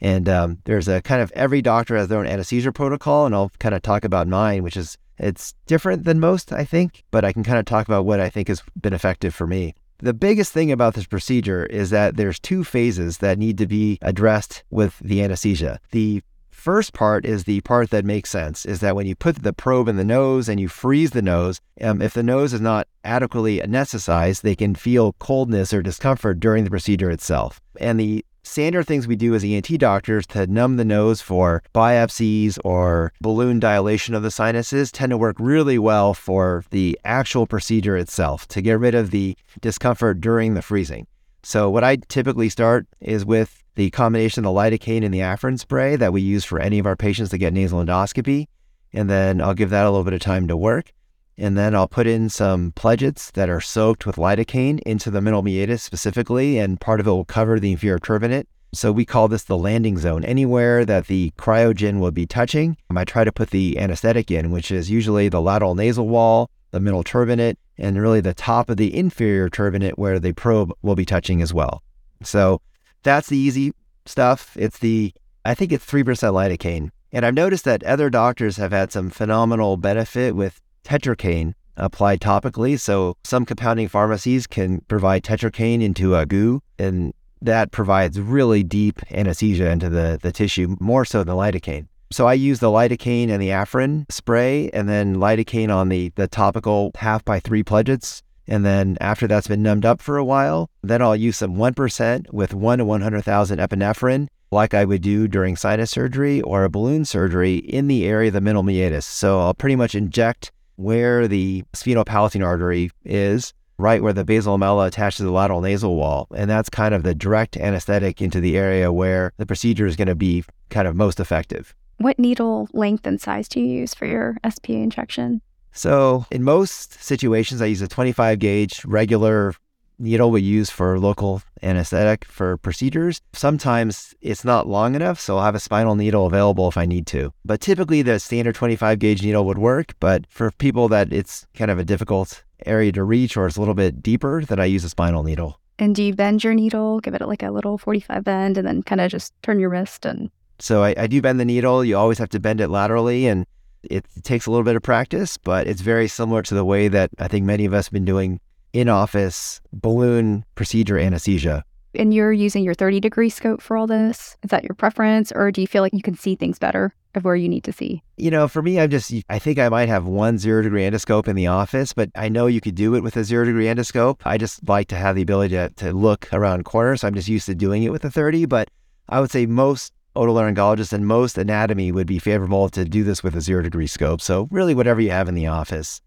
[0.00, 3.52] And um, there's a kind of every doctor has their own anesthesia protocol, and I'll
[3.58, 7.32] kind of talk about mine, which is it's different than most, I think, but I
[7.32, 9.74] can kind of talk about what I think has been effective for me.
[9.98, 13.98] The biggest thing about this procedure is that there's two phases that need to be
[14.00, 15.78] addressed with the anesthesia.
[15.90, 19.52] The first part is the part that makes sense is that when you put the
[19.52, 22.88] probe in the nose and you freeze the nose, um, if the nose is not
[23.04, 27.60] adequately anesthetized, they can feel coldness or discomfort during the procedure itself.
[27.78, 32.58] And the standard things we do as ENT doctors to numb the nose for biopsies
[32.64, 37.96] or balloon dilation of the sinuses tend to work really well for the actual procedure
[37.96, 41.06] itself to get rid of the discomfort during the freezing.
[41.42, 45.58] So, what I typically start is with the combination of the lidocaine and the Afrin
[45.58, 48.46] spray that we use for any of our patients that get nasal endoscopy.
[48.92, 50.92] And then I'll give that a little bit of time to work.
[51.40, 55.40] And then I'll put in some pledgets that are soaked with lidocaine into the middle
[55.40, 58.44] meatus specifically, and part of it will cover the inferior turbinate.
[58.74, 60.22] So we call this the landing zone.
[60.22, 64.50] Anywhere that the cryogen will be touching, um, I try to put the anesthetic in,
[64.50, 68.76] which is usually the lateral nasal wall, the middle turbinate, and really the top of
[68.76, 71.82] the inferior turbinate where the probe will be touching as well.
[72.22, 72.60] So
[73.02, 73.72] that's the easy
[74.04, 74.58] stuff.
[74.58, 75.14] It's the,
[75.46, 76.90] I think it's 3% lidocaine.
[77.12, 82.78] And I've noticed that other doctors have had some phenomenal benefit with tetracaine applied topically.
[82.78, 87.12] So some compounding pharmacies can provide tetracaine into a goo, and
[87.42, 91.86] that provides really deep anesthesia into the, the tissue, more so than lidocaine.
[92.12, 96.28] So I use the lidocaine and the Afrin spray, and then lidocaine on the, the
[96.28, 98.22] topical half by three pledgets.
[98.48, 102.32] And then after that's been numbed up for a while, then I'll use some 1%
[102.32, 107.04] with 1 to 100,000 epinephrine, like I would do during sinus surgery or a balloon
[107.04, 109.06] surgery in the area of the middle meatus.
[109.06, 114.86] So I'll pretty much inject where the sphenopalatine artery is, right where the basal lamella
[114.86, 116.26] attaches to the lateral nasal wall.
[116.34, 120.08] And that's kind of the direct anesthetic into the area where the procedure is going
[120.08, 121.74] to be kind of most effective.
[121.98, 125.42] What needle length and size do you use for your SPA injection?
[125.72, 129.54] So, in most situations, I use a 25 gauge regular
[130.00, 133.20] needle we use for local anesthetic for procedures.
[133.32, 137.06] Sometimes it's not long enough, so I'll have a spinal needle available if I need
[137.08, 137.32] to.
[137.44, 139.94] But typically, the standard 25 gauge needle would work.
[140.00, 143.60] But for people that it's kind of a difficult area to reach or it's a
[143.60, 145.58] little bit deeper, then I use a spinal needle.
[145.78, 148.82] And do you bend your needle, give it like a little 45 bend, and then
[148.82, 150.30] kind of just turn your wrist and.
[150.58, 151.82] So I, I do bend the needle.
[151.82, 153.46] You always have to bend it laterally, and
[153.82, 157.10] it takes a little bit of practice, but it's very similar to the way that
[157.18, 158.40] I think many of us have been doing
[158.72, 161.64] in office balloon procedure anesthesia.
[161.94, 164.36] And you're using your 30 degree scope for all this?
[164.42, 167.24] Is that your preference, or do you feel like you can see things better of
[167.24, 168.02] where you need to see?
[168.16, 171.26] You know, for me, I'm just, I think I might have one zero degree endoscope
[171.26, 174.20] in the office, but I know you could do it with a zero degree endoscope.
[174.24, 177.00] I just like to have the ability to, to look around corners.
[177.00, 178.70] So I'm just used to doing it with a 30, but
[179.08, 183.34] I would say most otolaryngologists and most anatomy would be favorable to do this with
[183.34, 184.20] a zero degree scope.
[184.20, 186.00] So really whatever you have in the office.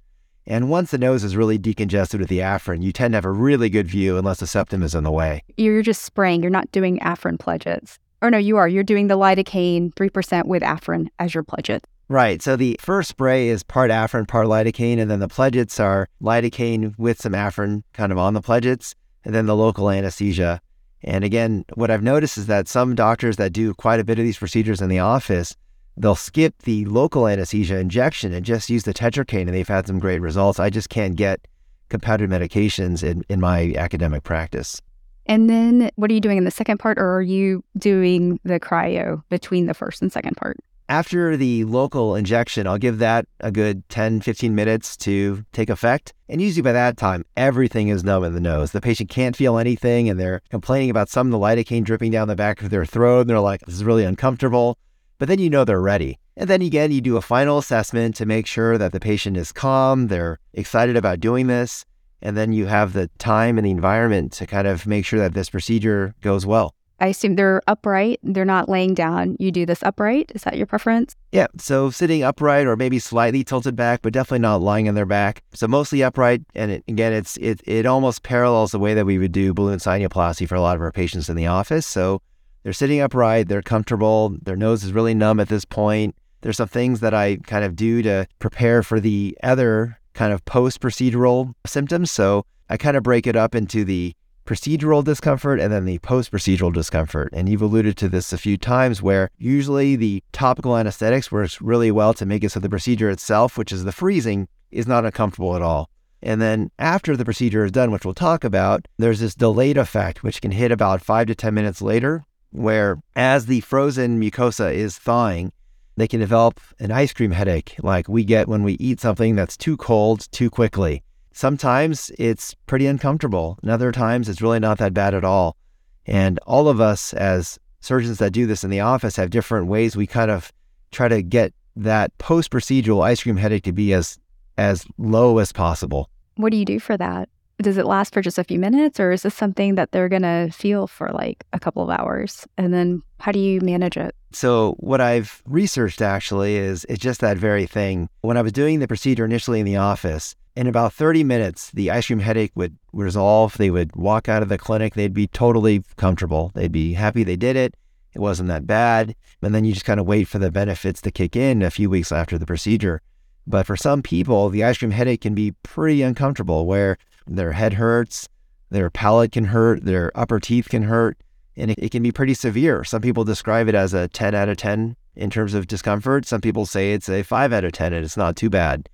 [0.46, 3.32] And once the nose is really decongested with the afrin, you tend to have a
[3.32, 5.44] really good view unless the septum is in the way.
[5.58, 6.42] You're just spraying.
[6.42, 7.98] You're not doing afrin pledgets.
[8.22, 8.68] Or no, you are.
[8.68, 11.82] You're doing the lidocaine 3% with afrin as your pledget.
[12.10, 12.42] Right.
[12.42, 16.98] So the first spray is part afrin, part lidocaine, and then the pledgets are lidocaine
[16.98, 20.60] with some afrin kind of on the pledgets, and then the local anesthesia.
[21.04, 24.26] And again, what I've noticed is that some doctors that do quite a bit of
[24.26, 25.56] these procedures in the office
[25.98, 30.00] they'll skip the local anesthesia injection and just use the tetracaine, and they've had some
[30.00, 30.60] great results.
[30.60, 31.48] I just can't get
[31.90, 34.82] competitive medications in, in my academic practice.
[35.26, 38.60] And then what are you doing in the second part, or are you doing the
[38.60, 40.58] cryo between the first and second part?
[40.90, 46.14] After the local injection, I'll give that a good 10, 15 minutes to take effect.
[46.28, 48.74] And usually by that time, everything is numb in the nose.
[48.74, 52.28] The patient can't feel anything and they're complaining about some of the lidocaine dripping down
[52.28, 53.22] the back of their throat.
[53.22, 54.78] And they're like, this is really uncomfortable
[55.24, 56.20] but then you know they're ready.
[56.36, 59.54] And then again, you do a final assessment to make sure that the patient is
[59.54, 61.86] calm, they're excited about doing this,
[62.22, 65.34] and then you have the time and the environment to kind of make sure that
[65.34, 66.76] this procedure goes well.
[67.00, 69.38] I assume they're upright, they're not laying down.
[69.40, 70.30] You do this upright.
[70.36, 71.16] Is that your preference?
[71.32, 71.48] Yeah.
[71.58, 75.42] So sitting upright or maybe slightly tilted back, but definitely not lying on their back.
[75.54, 76.42] So mostly upright.
[76.54, 79.80] And it, again, it's it, it almost parallels the way that we would do balloon
[79.80, 81.88] sinuplasty for a lot of our patients in the office.
[81.88, 82.22] So
[82.64, 86.16] they're sitting upright, they're comfortable, their nose is really numb at this point.
[86.42, 90.44] There's some things that I kind of do to prepare for the other kind of
[90.46, 92.12] post procedural symptoms.
[92.12, 94.14] So I kind of break it up into the
[94.46, 97.30] procedural discomfort and then the post procedural discomfort.
[97.34, 101.92] And you've alluded to this a few times where usually the topical anesthetics works really
[101.92, 105.56] well to make it so the procedure itself, which is the freezing, is not uncomfortable
[105.56, 105.90] at all.
[106.22, 110.24] And then after the procedure is done, which we'll talk about, there's this delayed effect,
[110.24, 114.98] which can hit about five to 10 minutes later, where as the frozen mucosa is
[114.98, 115.52] thawing,
[115.98, 119.58] they can develop an ice cream headache like we get when we eat something that's
[119.58, 121.04] too cold too quickly.
[121.34, 125.58] Sometimes it's pretty uncomfortable, and other times it's really not that bad at all.
[126.06, 129.96] And all of us, as surgeons that do this in the office, have different ways
[129.96, 130.52] we kind of
[130.92, 134.20] try to get that post procedural ice cream headache to be as
[134.58, 136.10] as low as possible.
[136.36, 137.30] What do you do for that?
[137.64, 140.22] Does it last for just a few minutes or is this something that they're going
[140.22, 142.46] to feel for like a couple of hours?
[142.58, 144.16] And then how do you manage it?
[144.32, 148.10] So, what I've researched actually is it's just that very thing.
[148.22, 151.90] When I was doing the procedure initially in the office, in about 30 minutes, the
[151.90, 153.58] ice cream headache would resolve.
[153.58, 154.94] They would walk out of the clinic.
[154.94, 156.52] They'd be totally comfortable.
[156.54, 157.76] They'd be happy they did it.
[158.14, 159.16] It wasn't that bad.
[159.42, 161.90] And then you just kind of wait for the benefits to kick in a few
[161.90, 163.02] weeks after the procedure.
[163.48, 166.98] But for some people, the ice cream headache can be pretty uncomfortable where
[167.28, 168.28] their head hurts,
[168.70, 171.18] their palate can hurt, their upper teeth can hurt,
[171.56, 172.84] and it, it, can be pretty severe.
[172.84, 176.26] Some people describe it as a 10 out of 10 in terms of discomfort.
[176.26, 178.90] Some people say it's a 5 out of 10 and it's not too bad.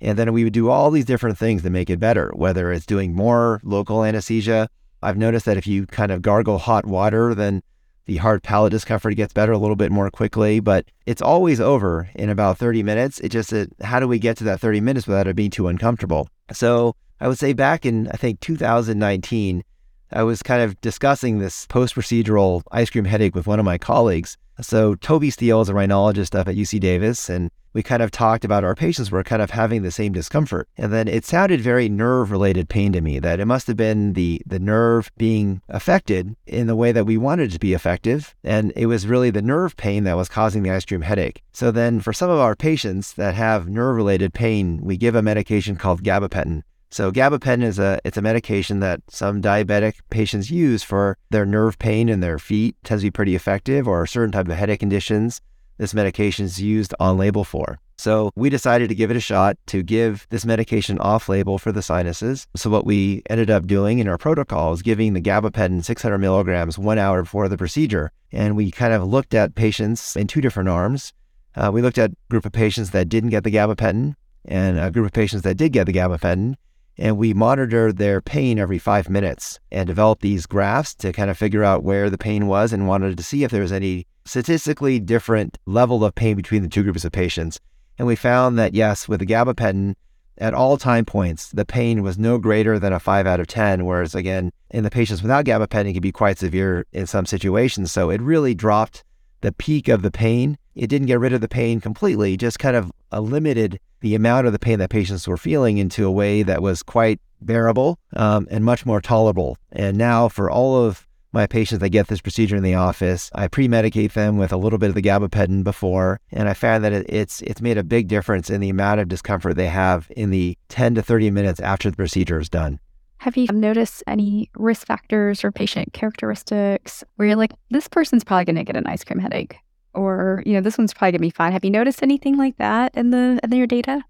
[0.00, 2.84] And then we would do all these different things to make it better, whether it's
[2.84, 4.68] doing more local anesthesia.
[5.02, 7.62] I've noticed that if you kind of gargle hot water, then
[8.06, 12.10] the hard palate discomfort gets better a little bit more quickly, but it's always over
[12.14, 13.18] in about 30 minutes.
[13.20, 15.68] It just, it, how do we get to that 30 minutes without it being too
[15.68, 16.28] uncomfortable?
[16.52, 19.64] So I would say back in, I think, 2019,
[20.12, 23.78] I was kind of discussing this post procedural ice cream headache with one of my
[23.78, 24.36] colleagues.
[24.60, 28.44] So, Toby Steele is a rhinologist up at UC Davis, and we kind of talked
[28.44, 30.68] about our patients were kind of having the same discomfort.
[30.76, 34.12] And then it sounded very nerve related pain to me that it must have been
[34.12, 38.34] the, the nerve being affected in the way that we wanted to be effective.
[38.44, 41.42] And it was really the nerve pain that was causing the ice cream headache.
[41.52, 45.22] So then for some of our patients that have nerve related pain, we give a
[45.22, 46.64] medication called gabapentin.
[46.94, 51.76] So gabapentin is a it's a medication that some diabetic patients use for their nerve
[51.76, 52.76] pain in their feet.
[52.80, 55.40] It tends to be pretty effective, or certain type of headache conditions.
[55.76, 57.80] This medication is used on label for.
[57.98, 61.72] So we decided to give it a shot to give this medication off label for
[61.72, 62.46] the sinuses.
[62.54, 66.78] So what we ended up doing in our protocol is giving the gabapentin 600 milligrams
[66.78, 68.12] one hour before the procedure.
[68.30, 71.12] And we kind of looked at patients in two different arms.
[71.56, 74.14] Uh, we looked at a group of patients that didn't get the gabapentin
[74.44, 76.54] and a group of patients that did get the gabapentin
[76.96, 81.38] and we monitor their pain every five minutes and developed these graphs to kind of
[81.38, 84.98] figure out where the pain was and wanted to see if there was any statistically
[85.00, 87.60] different level of pain between the two groups of patients.
[87.98, 89.94] And we found that yes, with the gabapentin,
[90.38, 93.84] at all time points, the pain was no greater than a 5 out of 10.
[93.84, 97.92] Whereas, again, in the patients without gabapentin, it can be quite severe in some situations.
[97.92, 99.04] So it really dropped
[99.42, 100.58] the peak of the pain.
[100.74, 104.52] It didn't get rid of the pain completely, just kind of limited the amount of
[104.52, 108.64] the pain that patients were feeling into a way that was quite bearable um, and
[108.64, 109.56] much more tolerable.
[109.72, 113.28] And now, for all of my patients that get this procedure in the office.
[113.34, 116.92] I pre-medicate them with a little bit of the gabapentin before, and I found that
[116.92, 120.56] it's it's made a big difference in the amount of discomfort they have in the
[120.68, 122.78] 10 to 30 minutes after the procedure is done.
[123.18, 128.44] Have you noticed any risk factors or patient characteristics where you're like, this person's probably
[128.44, 129.56] going to get an ice cream headache,
[129.94, 131.52] or you know, this one's probably to be fine?
[131.52, 134.02] Have you noticed anything like that in the in your data?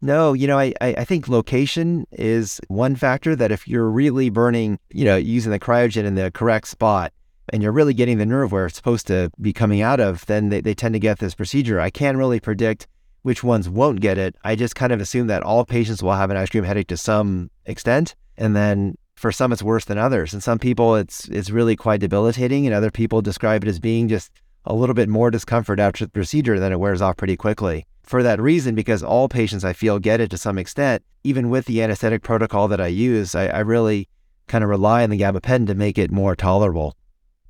[0.00, 4.78] No, you know, I, I think location is one factor that if you're really burning,
[4.90, 7.12] you know, using the cryogen in the correct spot
[7.52, 10.50] and you're really getting the nerve where it's supposed to be coming out of, then
[10.50, 11.80] they, they tend to get this procedure.
[11.80, 12.86] I can't really predict
[13.22, 14.36] which ones won't get it.
[14.44, 16.96] I just kind of assume that all patients will have an ice cream headache to
[16.96, 18.14] some extent.
[18.36, 20.32] And then for some it's worse than others.
[20.32, 24.08] And some people it's it's really quite debilitating and other people describe it as being
[24.08, 24.30] just
[24.68, 28.22] a little bit more discomfort after the procedure, then it wears off pretty quickly for
[28.22, 31.82] that reason, because all patients I feel get it to some extent, even with the
[31.82, 34.08] anesthetic protocol that I use, I, I really
[34.46, 36.94] kind of rely on the gabapentin to make it more tolerable.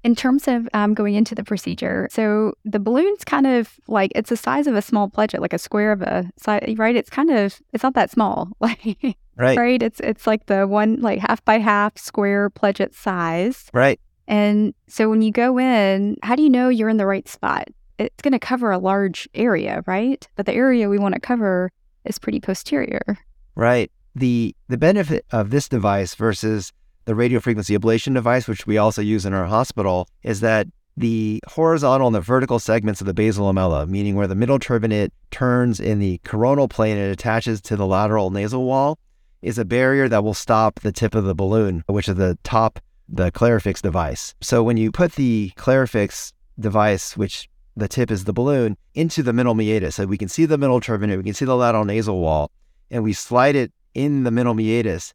[0.04, 4.30] In terms of um, going into the procedure, so the balloon's kind of like it's
[4.30, 6.94] the size of a small pledget, like a square of a size, right?
[6.94, 8.98] It's kind of it's not that small, like
[9.36, 9.82] right, right.
[9.82, 14.00] It's it's like the one like half by half square pledget size, right.
[14.28, 17.68] And so when you go in, how do you know you're in the right spot?
[17.98, 20.26] it's going to cover a large area, right?
[20.36, 21.70] But the area we want to cover
[22.04, 23.18] is pretty posterior.
[23.54, 23.90] Right.
[24.14, 26.72] The the benefit of this device versus
[27.04, 30.66] the radiofrequency ablation device, which we also use in our hospital, is that
[30.96, 35.10] the horizontal and the vertical segments of the basal lamella, meaning where the middle turbinate
[35.30, 38.98] turns in the coronal plane and attaches to the lateral nasal wall,
[39.42, 42.80] is a barrier that will stop the tip of the balloon, which is the top,
[43.09, 44.34] the Clarifix device.
[44.40, 49.32] So when you put the Clarifix device, which the tip is the balloon, into the
[49.32, 49.96] middle meatus.
[49.96, 52.50] So we can see the middle turbinate, we can see the lateral nasal wall,
[52.90, 55.14] and we slide it in the middle meatus.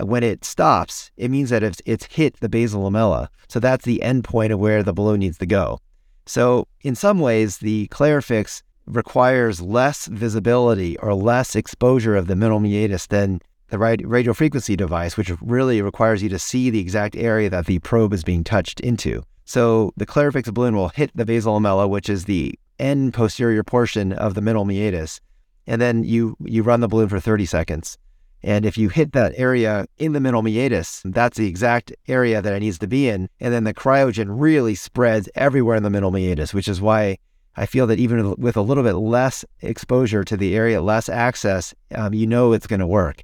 [0.00, 3.28] Uh, when it stops, it means that it's, it's hit the basal lamella.
[3.48, 5.78] So that's the end point of where the balloon needs to go.
[6.26, 12.60] So in some ways, the Clarifix requires less visibility or less exposure of the middle
[12.60, 13.40] meatus than
[13.72, 17.78] the radio frequency device, which really requires you to see the exact area that the
[17.78, 19.22] probe is being touched into.
[19.46, 24.12] So the Clarifix balloon will hit the basal lamella, which is the end posterior portion
[24.12, 25.22] of the middle meatus,
[25.66, 27.96] and then you you run the balloon for 30 seconds.
[28.42, 32.52] And if you hit that area in the middle meatus, that's the exact area that
[32.52, 33.30] it needs to be in.
[33.40, 37.16] And then the cryogen really spreads everywhere in the middle meatus, which is why
[37.56, 41.74] I feel that even with a little bit less exposure to the area, less access,
[41.94, 43.22] um, you know it's going to work.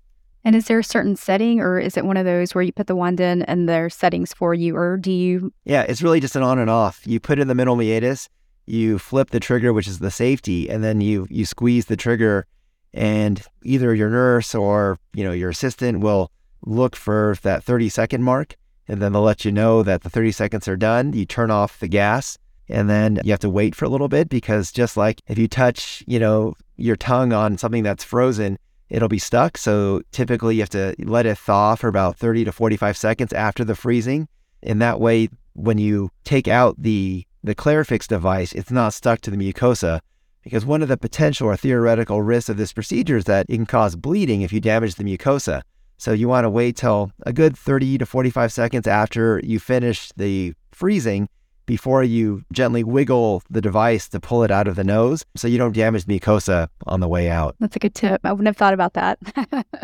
[0.49, 2.86] And is there a certain setting, or is it one of those where you put
[2.86, 5.53] the wand in and there's settings for you, or do you?
[5.66, 7.03] Yeah, it's really just an on and off.
[7.05, 8.30] You put in the middle meatus,
[8.64, 12.46] you flip the trigger, which is the safety, and then you you squeeze the trigger,
[12.94, 16.32] and either your nurse or you know your assistant will
[16.64, 18.57] look for that 30 second mark,
[18.88, 21.12] and then they'll let you know that the 30 seconds are done.
[21.12, 22.38] You turn off the gas,
[22.70, 25.46] and then you have to wait for a little bit because just like if you
[25.46, 28.59] touch, you know, your tongue on something that's frozen,
[28.89, 29.59] it'll be stuck.
[29.59, 33.64] So typically you have to let it thaw for about 30 to 45 seconds after
[33.64, 34.28] the freezing.
[34.62, 39.30] In that way, when you take out the, the Clarifix device, it's not stuck to
[39.30, 40.01] the mucosa.
[40.43, 43.66] Because one of the potential or theoretical risks of this procedure is that it can
[43.66, 45.62] cause bleeding if you damage the mucosa.
[45.99, 50.11] So you want to wait till a good 30 to 45 seconds after you finish
[50.16, 51.28] the freezing
[51.68, 55.58] before you gently wiggle the device to pull it out of the nose so you
[55.58, 57.54] don't damage mucosa on the way out.
[57.60, 58.22] That's a good tip.
[58.24, 59.18] I wouldn't have thought about that.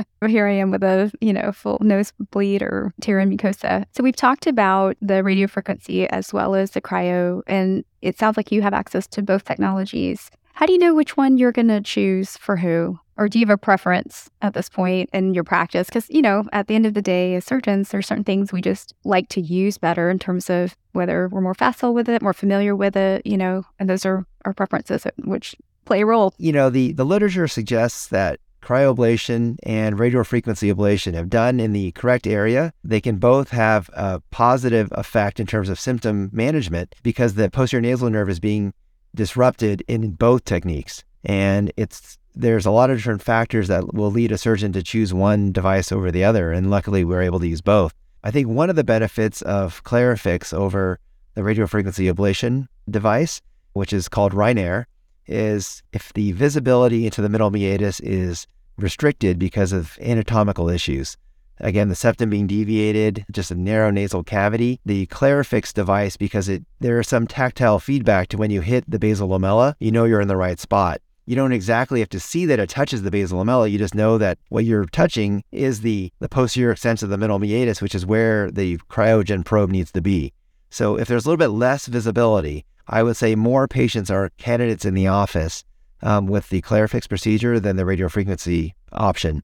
[0.27, 3.85] Here I am with a, you know, full nose bleed or tear in mucosa.
[3.93, 8.39] So we've talked about the radio frequency as well as the cryo, and it sounds
[8.39, 10.31] like you have access to both technologies.
[10.55, 12.99] How do you know which one you're going to choose for who?
[13.17, 15.89] Or do you have a preference at this point in your practice?
[15.89, 18.61] Because, you know, at the end of the day, as surgeons, there's certain things we
[18.61, 22.33] just like to use better in terms of whether we're more facile with it, more
[22.33, 25.55] familiar with it, you know, and those are our preferences, uh, which
[25.85, 26.35] play a role.
[26.39, 31.93] You know, the, the literature suggests that cryoablation and radiofrequency ablation, have done in the
[31.93, 37.35] correct area, they can both have a positive effect in terms of symptom management because
[37.35, 38.73] the posterior nasal nerve is being
[39.15, 41.05] disrupted in both techniques.
[41.25, 45.15] And it's there's a lot of different factors that will lead a surgeon to choose
[45.15, 46.53] one device over the other.
[46.53, 47.95] And luckily, we're able to use both.
[48.23, 50.99] I think one of the benefits of Clarifix over
[51.35, 53.41] the radiofrequency ablation device,
[53.73, 54.85] which is called RhinAer,
[55.27, 61.17] is if the visibility into the middle meatus is restricted because of anatomical issues.
[61.61, 64.81] Again, the septum being deviated, just a narrow nasal cavity.
[64.85, 68.99] The Clarifix device, because it there is some tactile feedback to when you hit the
[68.99, 71.01] basal lamella, you know you're in the right spot.
[71.27, 73.71] You don't exactly have to see that it touches the basal lamella.
[73.71, 77.39] You just know that what you're touching is the, the posterior extent of the middle
[77.39, 80.33] meatus, which is where the cryogen probe needs to be.
[80.71, 84.85] So if there's a little bit less visibility, I would say more patients are candidates
[84.85, 85.65] in the office
[86.03, 89.43] um, with the Clarifix procedure than the radiofrequency option.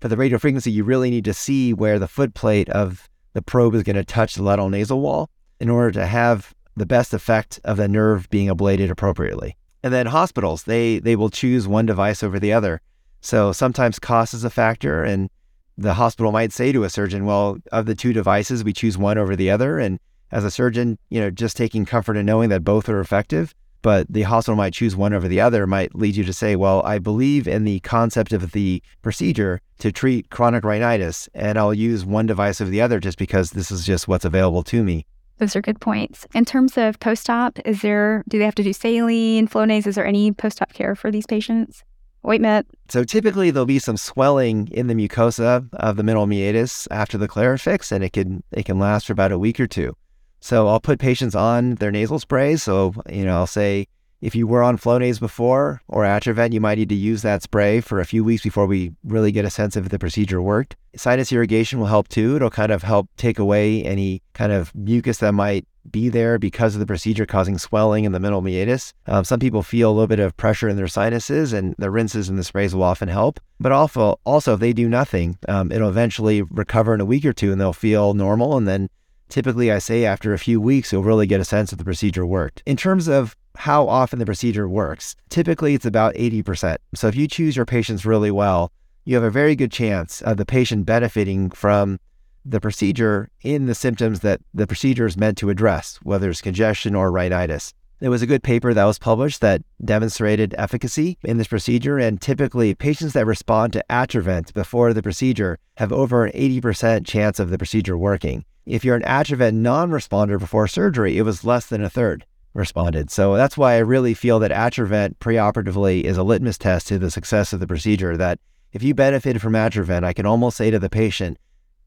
[0.00, 3.74] For the radiofrequency, you really need to see where the foot plate of the probe
[3.74, 7.58] is going to touch the lateral nasal wall in order to have the best effect
[7.64, 9.56] of the nerve being ablated appropriately.
[9.86, 12.80] And then hospitals, they they will choose one device over the other.
[13.20, 15.30] So sometimes cost is a factor and
[15.78, 19.16] the hospital might say to a surgeon, well, of the two devices, we choose one
[19.16, 19.78] over the other.
[19.78, 20.00] And
[20.32, 24.12] as a surgeon, you know, just taking comfort in knowing that both are effective, but
[24.12, 26.98] the hospital might choose one over the other might lead you to say, well, I
[26.98, 32.26] believe in the concept of the procedure to treat chronic rhinitis, and I'll use one
[32.26, 35.06] device over the other just because this is just what's available to me.
[35.38, 36.26] Those are good points.
[36.34, 39.86] In terms of post-op, is there do they have to do saline, Flonase?
[39.86, 41.84] Is there any post-op care for these patients?
[42.26, 42.66] Ointment.
[42.88, 47.28] So typically there'll be some swelling in the mucosa of the middle meatus after the
[47.28, 49.94] Clarifix, and it can it can last for about a week or two.
[50.40, 52.62] So I'll put patients on their nasal sprays.
[52.62, 53.88] So, you know, I'll say
[54.20, 57.80] if you were on Flonase before or Atrovent, you might need to use that spray
[57.80, 60.76] for a few weeks before we really get a sense of if the procedure worked.
[60.96, 62.36] Sinus irrigation will help too.
[62.36, 66.74] It'll kind of help take away any kind of mucus that might be there because
[66.74, 68.92] of the procedure causing swelling in the middle meatus.
[69.06, 72.28] Um, some people feel a little bit of pressure in their sinuses, and the rinses
[72.28, 73.38] and the sprays will often help.
[73.60, 77.32] But also, also if they do nothing, um, it'll eventually recover in a week or
[77.32, 78.88] two, and they'll feel normal, and then
[79.28, 82.24] Typically, I say after a few weeks, you'll really get a sense if the procedure
[82.24, 82.62] worked.
[82.64, 86.76] In terms of how often the procedure works, typically it's about 80%.
[86.94, 88.72] So if you choose your patients really well,
[89.04, 91.98] you have a very good chance of the patient benefiting from
[92.44, 96.94] the procedure in the symptoms that the procedure is meant to address, whether it's congestion
[96.94, 97.72] or rhinitis.
[97.98, 102.20] There was a good paper that was published that demonstrated efficacy in this procedure, and
[102.20, 107.48] typically patients that respond to Atrovent before the procedure have over an 80% chance of
[107.48, 108.44] the procedure working.
[108.66, 112.26] If you're an Atrovent non responder before surgery, it was less than a third
[112.56, 113.10] responded.
[113.10, 117.10] So that's why I really feel that Atrovent preoperatively is a litmus test to the
[117.10, 118.16] success of the procedure.
[118.16, 118.38] That
[118.72, 121.38] if you benefited from Atrovent, I can almost say to the patient,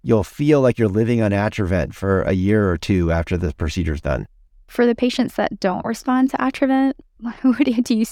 [0.04, 4.02] you'll feel like you're living on Atrovent for a year or two after the procedure's
[4.02, 4.28] done.
[4.68, 8.06] For the patients that don't respond to Atrovent, what do you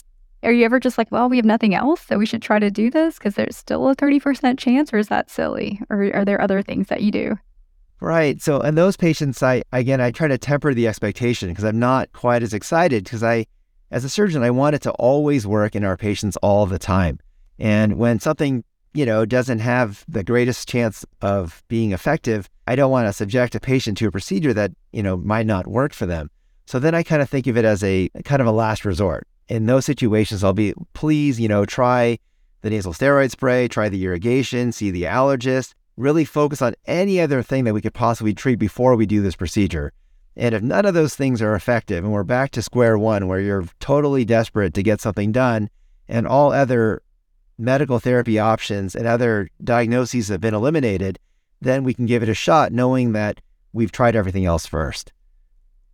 [0.44, 2.70] are you ever just like, well, we have nothing else, so we should try to
[2.70, 5.82] do this because there's still a 30% chance, or is that silly?
[5.90, 7.38] Or are there other things that you do?
[8.00, 8.40] Right.
[8.42, 12.14] So, in those patients, I again, I try to temper the expectation because I'm not
[12.14, 13.48] quite as excited because I,
[13.90, 17.20] as a surgeon, I want it to always work in our patients all the time.
[17.58, 22.92] And when something, you know, doesn't have the greatest chance of being effective, I don't
[22.92, 26.06] want to subject a patient to a procedure that, you know, might not work for
[26.06, 26.30] them.
[26.68, 29.28] So then I kind of think of it as a kind of a last resort.
[29.48, 32.20] In those situations, I'll be, please, you know, try
[32.62, 37.42] the nasal steroid spray, try the irrigation, see the allergist, really focus on any other
[37.42, 39.92] thing that we could possibly treat before we do this procedure.
[40.36, 43.40] And if none of those things are effective and we're back to square one where
[43.40, 45.70] you're totally desperate to get something done
[46.08, 47.02] and all other
[47.58, 51.18] medical therapy options and other diagnoses have been eliminated,
[51.60, 53.42] then we can give it a shot knowing that
[53.74, 55.12] we've tried everything else first.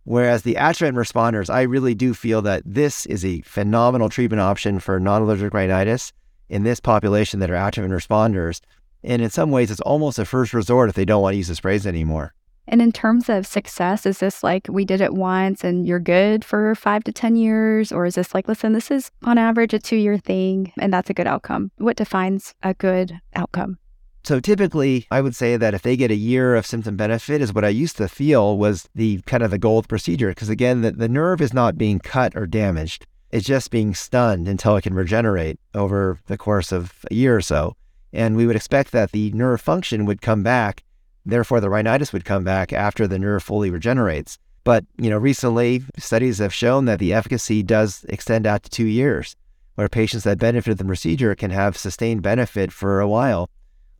[0.04, 4.78] Whereas the Atrovent responders, I really do feel that this is a phenomenal treatment option
[4.78, 6.12] for non allergic rhinitis
[6.50, 8.60] in this population that are Atrovent responders
[9.04, 11.48] and in some ways, it's almost a first resort if they don't want to use
[11.48, 12.34] the sprays anymore.
[12.66, 16.44] And in terms of success, is this like we did it once and you're good
[16.44, 17.92] for five to 10 years?
[17.92, 21.10] Or is this like, listen, this is on average a two year thing and that's
[21.10, 21.70] a good outcome?
[21.76, 23.78] What defines a good outcome?
[24.24, 27.52] So typically, I would say that if they get a year of symptom benefit, is
[27.52, 30.30] what I used to feel was the kind of the gold procedure.
[30.30, 34.48] Because again, the, the nerve is not being cut or damaged, it's just being stunned
[34.48, 37.76] until it can regenerate over the course of a year or so.
[38.14, 40.84] And we would expect that the nerve function would come back,
[41.26, 44.38] therefore the rhinitis would come back after the nerve fully regenerates.
[44.62, 48.86] But, you know, recently studies have shown that the efficacy does extend out to two
[48.86, 49.36] years,
[49.74, 53.50] where patients that benefited the procedure can have sustained benefit for a while.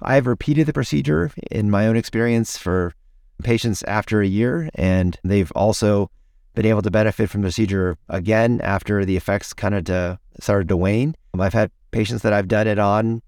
[0.01, 2.95] I've repeated the procedure in my own experience for
[3.43, 6.11] patients after a year, and they've also
[6.55, 10.69] been able to benefit from the procedure again after the effects kind of uh, started
[10.69, 11.17] to wane.
[11.39, 13.23] I've had patients that I've done it on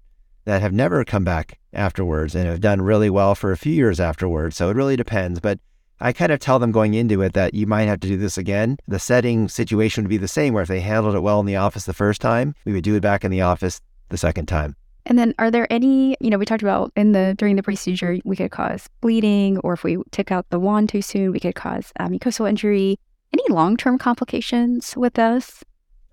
[0.47, 3.99] that have never come back afterwards and have done really well for a few years
[3.99, 4.55] afterwards.
[4.55, 5.41] So it really depends.
[5.41, 5.59] But
[5.99, 8.37] I kind of tell them going into it that you might have to do this
[8.37, 8.77] again.
[8.87, 11.57] The setting situation would be the same, where if they handled it well in the
[11.57, 14.77] office the first time, we would do it back in the office the second time.
[15.05, 18.17] And then are there any, you know, we talked about in the during the procedure
[18.23, 21.55] we could cause bleeding or if we took out the wand too soon, we could
[21.55, 22.97] cause um, mucosal injury.
[23.33, 25.61] Any long-term complications with this?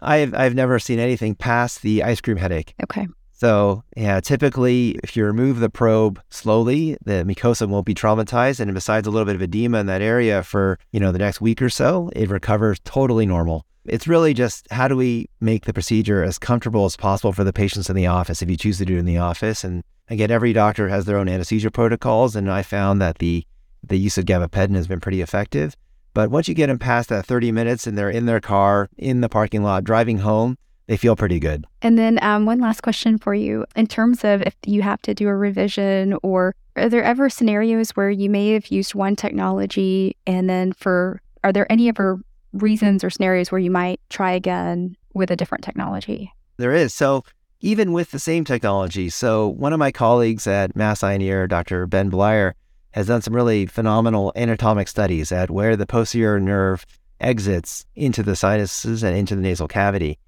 [0.01, 2.75] I've I've never seen anything past the ice cream headache.
[2.83, 3.07] Okay.
[3.45, 8.59] So, yeah, typically, if you remove the probe slowly, the mucosa won't be traumatized.
[8.59, 11.43] And besides a little bit of edema in that area for, you know, the next
[11.43, 13.67] week or so, it recovers totally normal.
[13.85, 17.53] It's really just how do we make the procedure as comfortable as possible for the
[17.53, 19.63] patients in the office if you choose to do it in the office.
[19.63, 22.35] And again, every doctor has their own anesthesia protocols.
[22.35, 23.47] And I found that the,
[23.87, 25.77] the use of gabapentin has been pretty effective.
[26.15, 29.21] But once you get them past that 30 minutes and they're in their car, in
[29.21, 30.57] the parking lot, driving home,
[30.87, 31.65] they feel pretty good.
[31.83, 33.65] And then um, one last question for you.
[33.75, 37.91] In terms of if you have to do a revision, or are there ever scenarios
[37.91, 42.21] where you may have used one technology and then for, are there any ever
[42.53, 46.33] reasons or scenarios where you might try again with a different technology?
[46.57, 46.95] There is.
[46.95, 47.25] So
[47.61, 51.47] even with the same technology, so one of my colleagues at Mass Eye and Ear,
[51.47, 51.87] Dr.
[51.87, 52.53] Ben Bleier,
[52.91, 56.87] has done some really phenomenal anatomic studies at where the posterior nerve
[57.21, 60.19] exits into the sinuses and into the nasal cavity.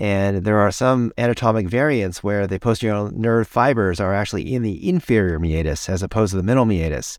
[0.00, 4.88] And there are some anatomic variants where the posterior nerve fibers are actually in the
[4.88, 7.18] inferior meatus as opposed to the middle meatus.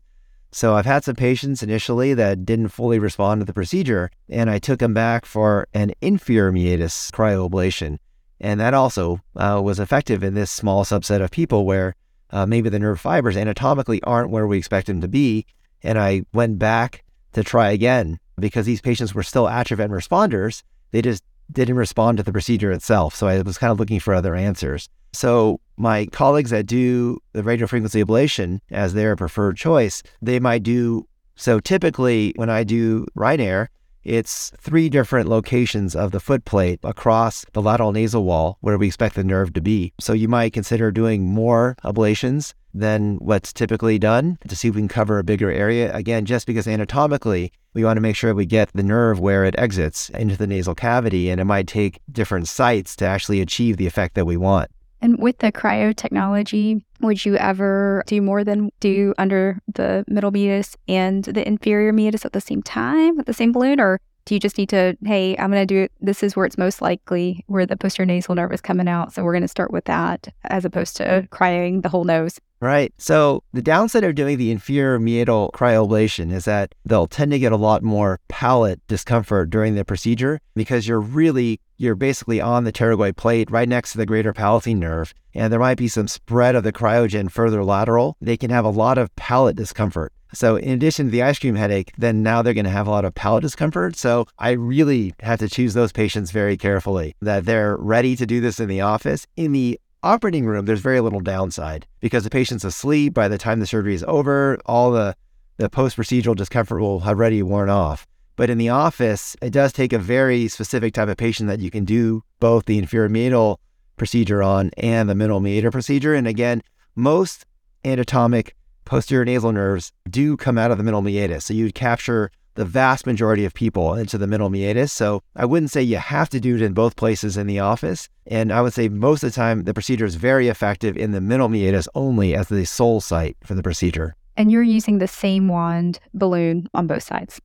[0.50, 4.58] So I've had some patients initially that didn't fully respond to the procedure, and I
[4.58, 7.98] took them back for an inferior meatus cryoablation.
[8.40, 11.94] And that also uh, was effective in this small subset of people where
[12.30, 15.46] uh, maybe the nerve fibers anatomically aren't where we expect them to be.
[15.84, 17.04] And I went back
[17.34, 20.64] to try again because these patients were still Atrovent responders.
[20.90, 21.22] They just
[21.52, 23.14] didn't respond to the procedure itself.
[23.14, 24.88] So I was kind of looking for other answers.
[25.12, 31.06] So my colleagues that do the radiofrequency ablation as their preferred choice, they might do
[31.36, 33.68] so typically when I do RhinAer,
[34.04, 38.88] it's three different locations of the foot plate across the lateral nasal wall where we
[38.88, 39.92] expect the nerve to be.
[40.00, 44.80] So you might consider doing more ablations than what's typically done to see if we
[44.80, 45.94] can cover a bigger area.
[45.94, 49.54] Again, just because anatomically, we want to make sure we get the nerve where it
[49.58, 53.86] exits into the nasal cavity, and it might take different sites to actually achieve the
[53.86, 54.70] effect that we want.
[55.00, 60.30] And with the cryo technology, would you ever do more than do under the middle
[60.30, 63.80] meatus and the inferior meatus at the same time with the same balloon?
[63.80, 65.92] Or do you just need to, hey, I'm going to do it.
[66.00, 69.12] This is where it's most likely where the posterior nasal nerve is coming out.
[69.12, 72.38] So we're going to start with that as opposed to cryoing the whole nose.
[72.62, 72.94] Right.
[72.96, 77.50] So the downside of doing the inferior meatal cryoablation is that they'll tend to get
[77.50, 82.70] a lot more palate discomfort during the procedure because you're really you're basically on the
[82.72, 86.54] pterygoid plate right next to the greater palatine nerve, and there might be some spread
[86.54, 88.16] of the cryogen further lateral.
[88.20, 90.12] They can have a lot of palate discomfort.
[90.32, 92.90] So, in addition to the ice cream headache, then now they're going to have a
[92.90, 93.96] lot of palate discomfort.
[93.96, 98.40] So, I really have to choose those patients very carefully that they're ready to do
[98.40, 99.26] this in the office.
[99.36, 103.60] In the operating room, there's very little downside because the patient's asleep by the time
[103.60, 104.58] the surgery is over.
[104.66, 105.16] All the,
[105.56, 108.06] the post procedural discomfort will have already worn off.
[108.36, 111.70] But in the office, it does take a very specific type of patient that you
[111.70, 113.60] can do both the inferior meatal
[113.96, 116.14] procedure on and the middle meatal procedure.
[116.14, 116.62] And again,
[116.96, 117.44] most
[117.84, 121.44] anatomic posterior nasal nerves do come out of the middle meatus.
[121.44, 124.92] So you'd capture the vast majority of people into the middle meatus.
[124.92, 128.08] So I wouldn't say you have to do it in both places in the office.
[128.26, 131.20] And I would say most of the time, the procedure is very effective in the
[131.20, 134.14] middle meatus only as the sole site for the procedure.
[134.36, 137.40] And you're using the same wand balloon on both sides.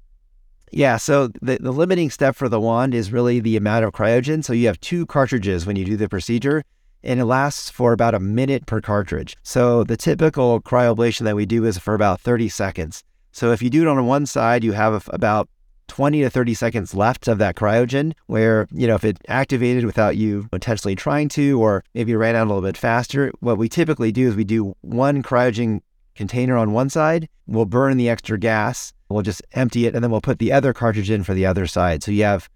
[0.72, 4.44] Yeah, so the, the limiting step for the wand is really the amount of cryogen.
[4.44, 6.64] So you have two cartridges when you do the procedure,
[7.04, 9.36] and it lasts for about a minute per cartridge.
[9.44, 13.04] So the typical cryoablation that we do is for about 30 seconds.
[13.32, 15.50] So if you do it on one side, you have about
[15.88, 20.18] 20 to 30 seconds left of that cryogen where, you know, if it activated without
[20.18, 23.70] you intentionally trying to, or maybe you ran out a little bit faster, what we
[23.70, 25.82] typically do is we do one cryogen
[26.16, 30.12] container on one side, we'll burn the extra gas, we'll just empty it, and then
[30.12, 32.04] we'll put the other cartridge in for the other side.
[32.04, 32.50] So you have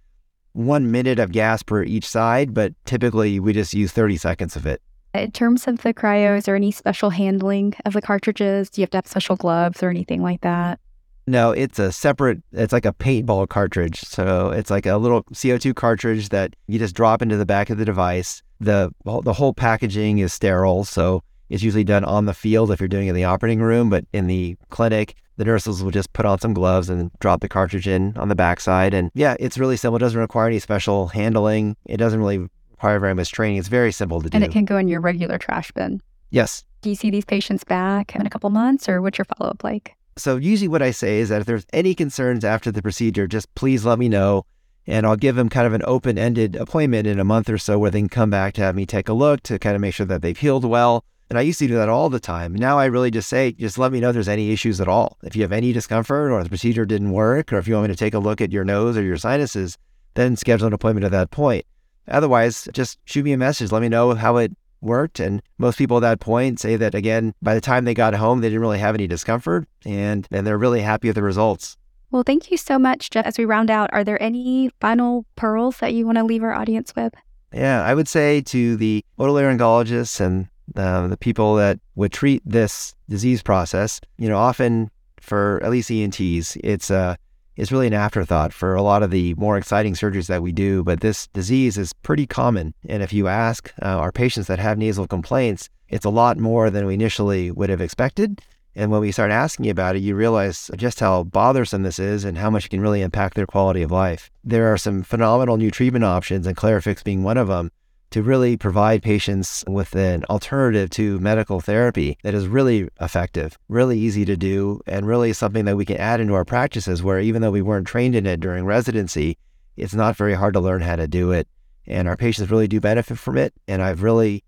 [0.54, 4.66] one minute of gas per each side, but typically we just use 30 seconds of
[4.66, 4.82] it.
[5.14, 8.70] In terms of the cryo, is there any special handling of the cartridges?
[8.70, 10.80] Do you have to have special gloves or anything like that?
[11.28, 14.02] No, it's a separate, it's like a paintball cartridge.
[14.02, 17.78] So it's like a little CO2 cartridge that you just drop into the back of
[17.78, 18.42] the device.
[18.60, 20.86] The, the whole packaging is sterile.
[20.86, 23.90] So it's usually done on the field if you're doing it in the operating room,
[23.90, 27.50] but in the clinic, the nurses will just put on some gloves and drop the
[27.50, 28.94] cartridge in on the backside.
[28.94, 29.98] And yeah, it's really simple.
[29.98, 31.76] It doesn't require any special handling.
[31.86, 32.48] It doesn't really
[32.82, 33.58] very much training.
[33.58, 34.36] It's very simple to do.
[34.36, 36.02] And it can go in your regular trash bin.
[36.30, 36.64] Yes.
[36.82, 39.64] Do you see these patients back in a couple months or what's your follow up
[39.64, 39.96] like?
[40.18, 43.54] So usually what I say is that if there's any concerns after the procedure, just
[43.56, 44.46] please let me know
[44.88, 47.78] And I'll give them kind of an open ended appointment in a month or so
[47.78, 49.94] where they can come back to have me take a look to kind of make
[49.94, 51.06] sure that they've healed well.
[51.30, 52.54] And I used to do that all the time.
[52.54, 55.18] Now I really just say, just let me know if there's any issues at all.
[55.24, 57.94] If you have any discomfort or the procedure didn't work, or if you want me
[57.94, 59.78] to take a look at your nose or your sinuses,
[60.16, 61.66] then schedule an appointment at that point.
[62.08, 63.72] Otherwise, just shoot me a message.
[63.72, 65.20] Let me know how it worked.
[65.20, 68.42] And most people at that point say that, again, by the time they got home,
[68.42, 71.78] they didn't really have any discomfort and, and they're really happy with the results.
[72.10, 73.26] Well, thank you so much, Jeff.
[73.26, 76.54] As we round out, are there any final pearls that you want to leave our
[76.54, 77.14] audience with?
[77.54, 82.96] Yeah, I would say to the otolaryngologists and uh, the people that would treat this
[83.10, 84.90] disease process, you know, often
[85.20, 87.16] for at least ENTs, it's uh,
[87.56, 90.84] it's really an afterthought for a lot of the more exciting surgeries that we do.
[90.84, 94.78] But this disease is pretty common, and if you ask uh, our patients that have
[94.78, 98.42] nasal complaints, it's a lot more than we initially would have expected.
[98.74, 102.38] And when we start asking about it, you realize just how bothersome this is and
[102.38, 104.32] how much it can really impact their quality of life.
[104.46, 107.72] There are some phenomenal new treatment options, and Clarifix being one of them,
[108.12, 113.98] to really provide patients with an alternative to medical therapy that is really effective, really
[113.98, 117.42] easy to do, and really something that we can add into our practices where even
[117.42, 119.38] though we weren't trained in it during residency,
[119.78, 121.48] it's not very hard to learn how to do it.
[121.88, 123.54] And our patients really do benefit from it.
[123.68, 124.44] And I've really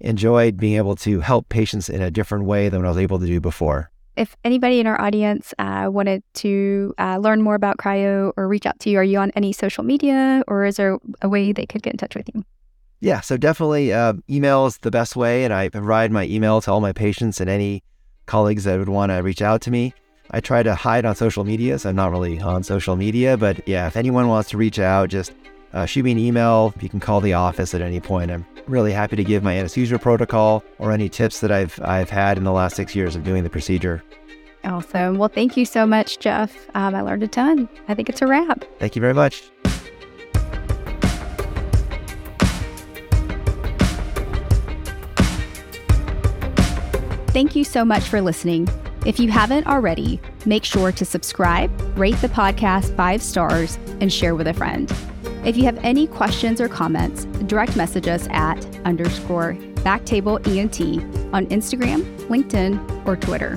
[0.00, 3.18] enjoyed being able to help patients in a different way than what I was able
[3.18, 3.90] to do before.
[4.16, 8.66] If anybody in our audience uh, wanted to uh, learn more about cryo or reach
[8.66, 11.66] out to you, are you on any social media or is there a way they
[11.66, 12.44] could get in touch with you?
[13.00, 16.72] Yeah, so definitely uh, email is the best way, and I provide my email to
[16.72, 17.82] all my patients and any
[18.26, 19.94] colleagues that would want to reach out to me.
[20.30, 23.66] I try to hide on social media, so I'm not really on social media, but
[23.66, 25.32] yeah, if anyone wants to reach out, just
[25.72, 26.74] uh, shoot me an email.
[26.80, 28.30] You can call the office at any point.
[28.30, 32.36] I'm really happy to give my anesthesia protocol or any tips that I've I've had
[32.36, 34.02] in the last six years of doing the procedure.
[34.64, 35.18] Awesome.
[35.18, 36.52] Well, thank you so much, Jeff.
[36.74, 37.68] Um, I learned a ton.
[37.86, 38.64] I think it's a wrap.
[38.78, 39.50] Thank you very much.
[47.28, 48.68] Thank you so much for listening.
[49.06, 54.34] If you haven't already, make sure to subscribe, rate the podcast five stars, and share
[54.34, 54.92] with a friend.
[55.44, 59.54] If you have any questions or comments, direct message us at underscore
[59.84, 60.80] Backtable ENT
[61.32, 63.56] on Instagram, LinkedIn, or Twitter.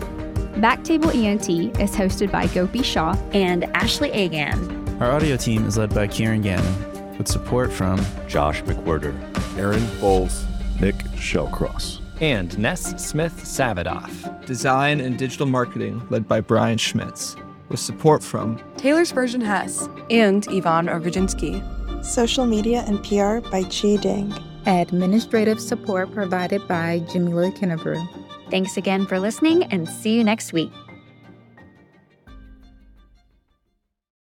[0.57, 1.49] Backtable ENT
[1.79, 5.01] is hosted by Gopi Shah and Ashley Agan.
[5.01, 9.15] Our audio team is led by Kieran Gannon, with support from Josh McWhirter,
[9.57, 10.45] Aaron Bowles,
[10.79, 14.45] Nick Shellcross, and Ness Smith Savadoff.
[14.45, 17.35] Design and digital marketing led by Brian Schmitz,
[17.67, 21.61] with support from Taylor Spurgeon Hess and Ivan Orgodzinsky.
[22.05, 24.33] Social media and PR by Chi Ding.
[24.65, 28.07] Administrative support provided by Jamila Kennebrew.
[28.51, 30.71] Thanks again for listening and see you next week.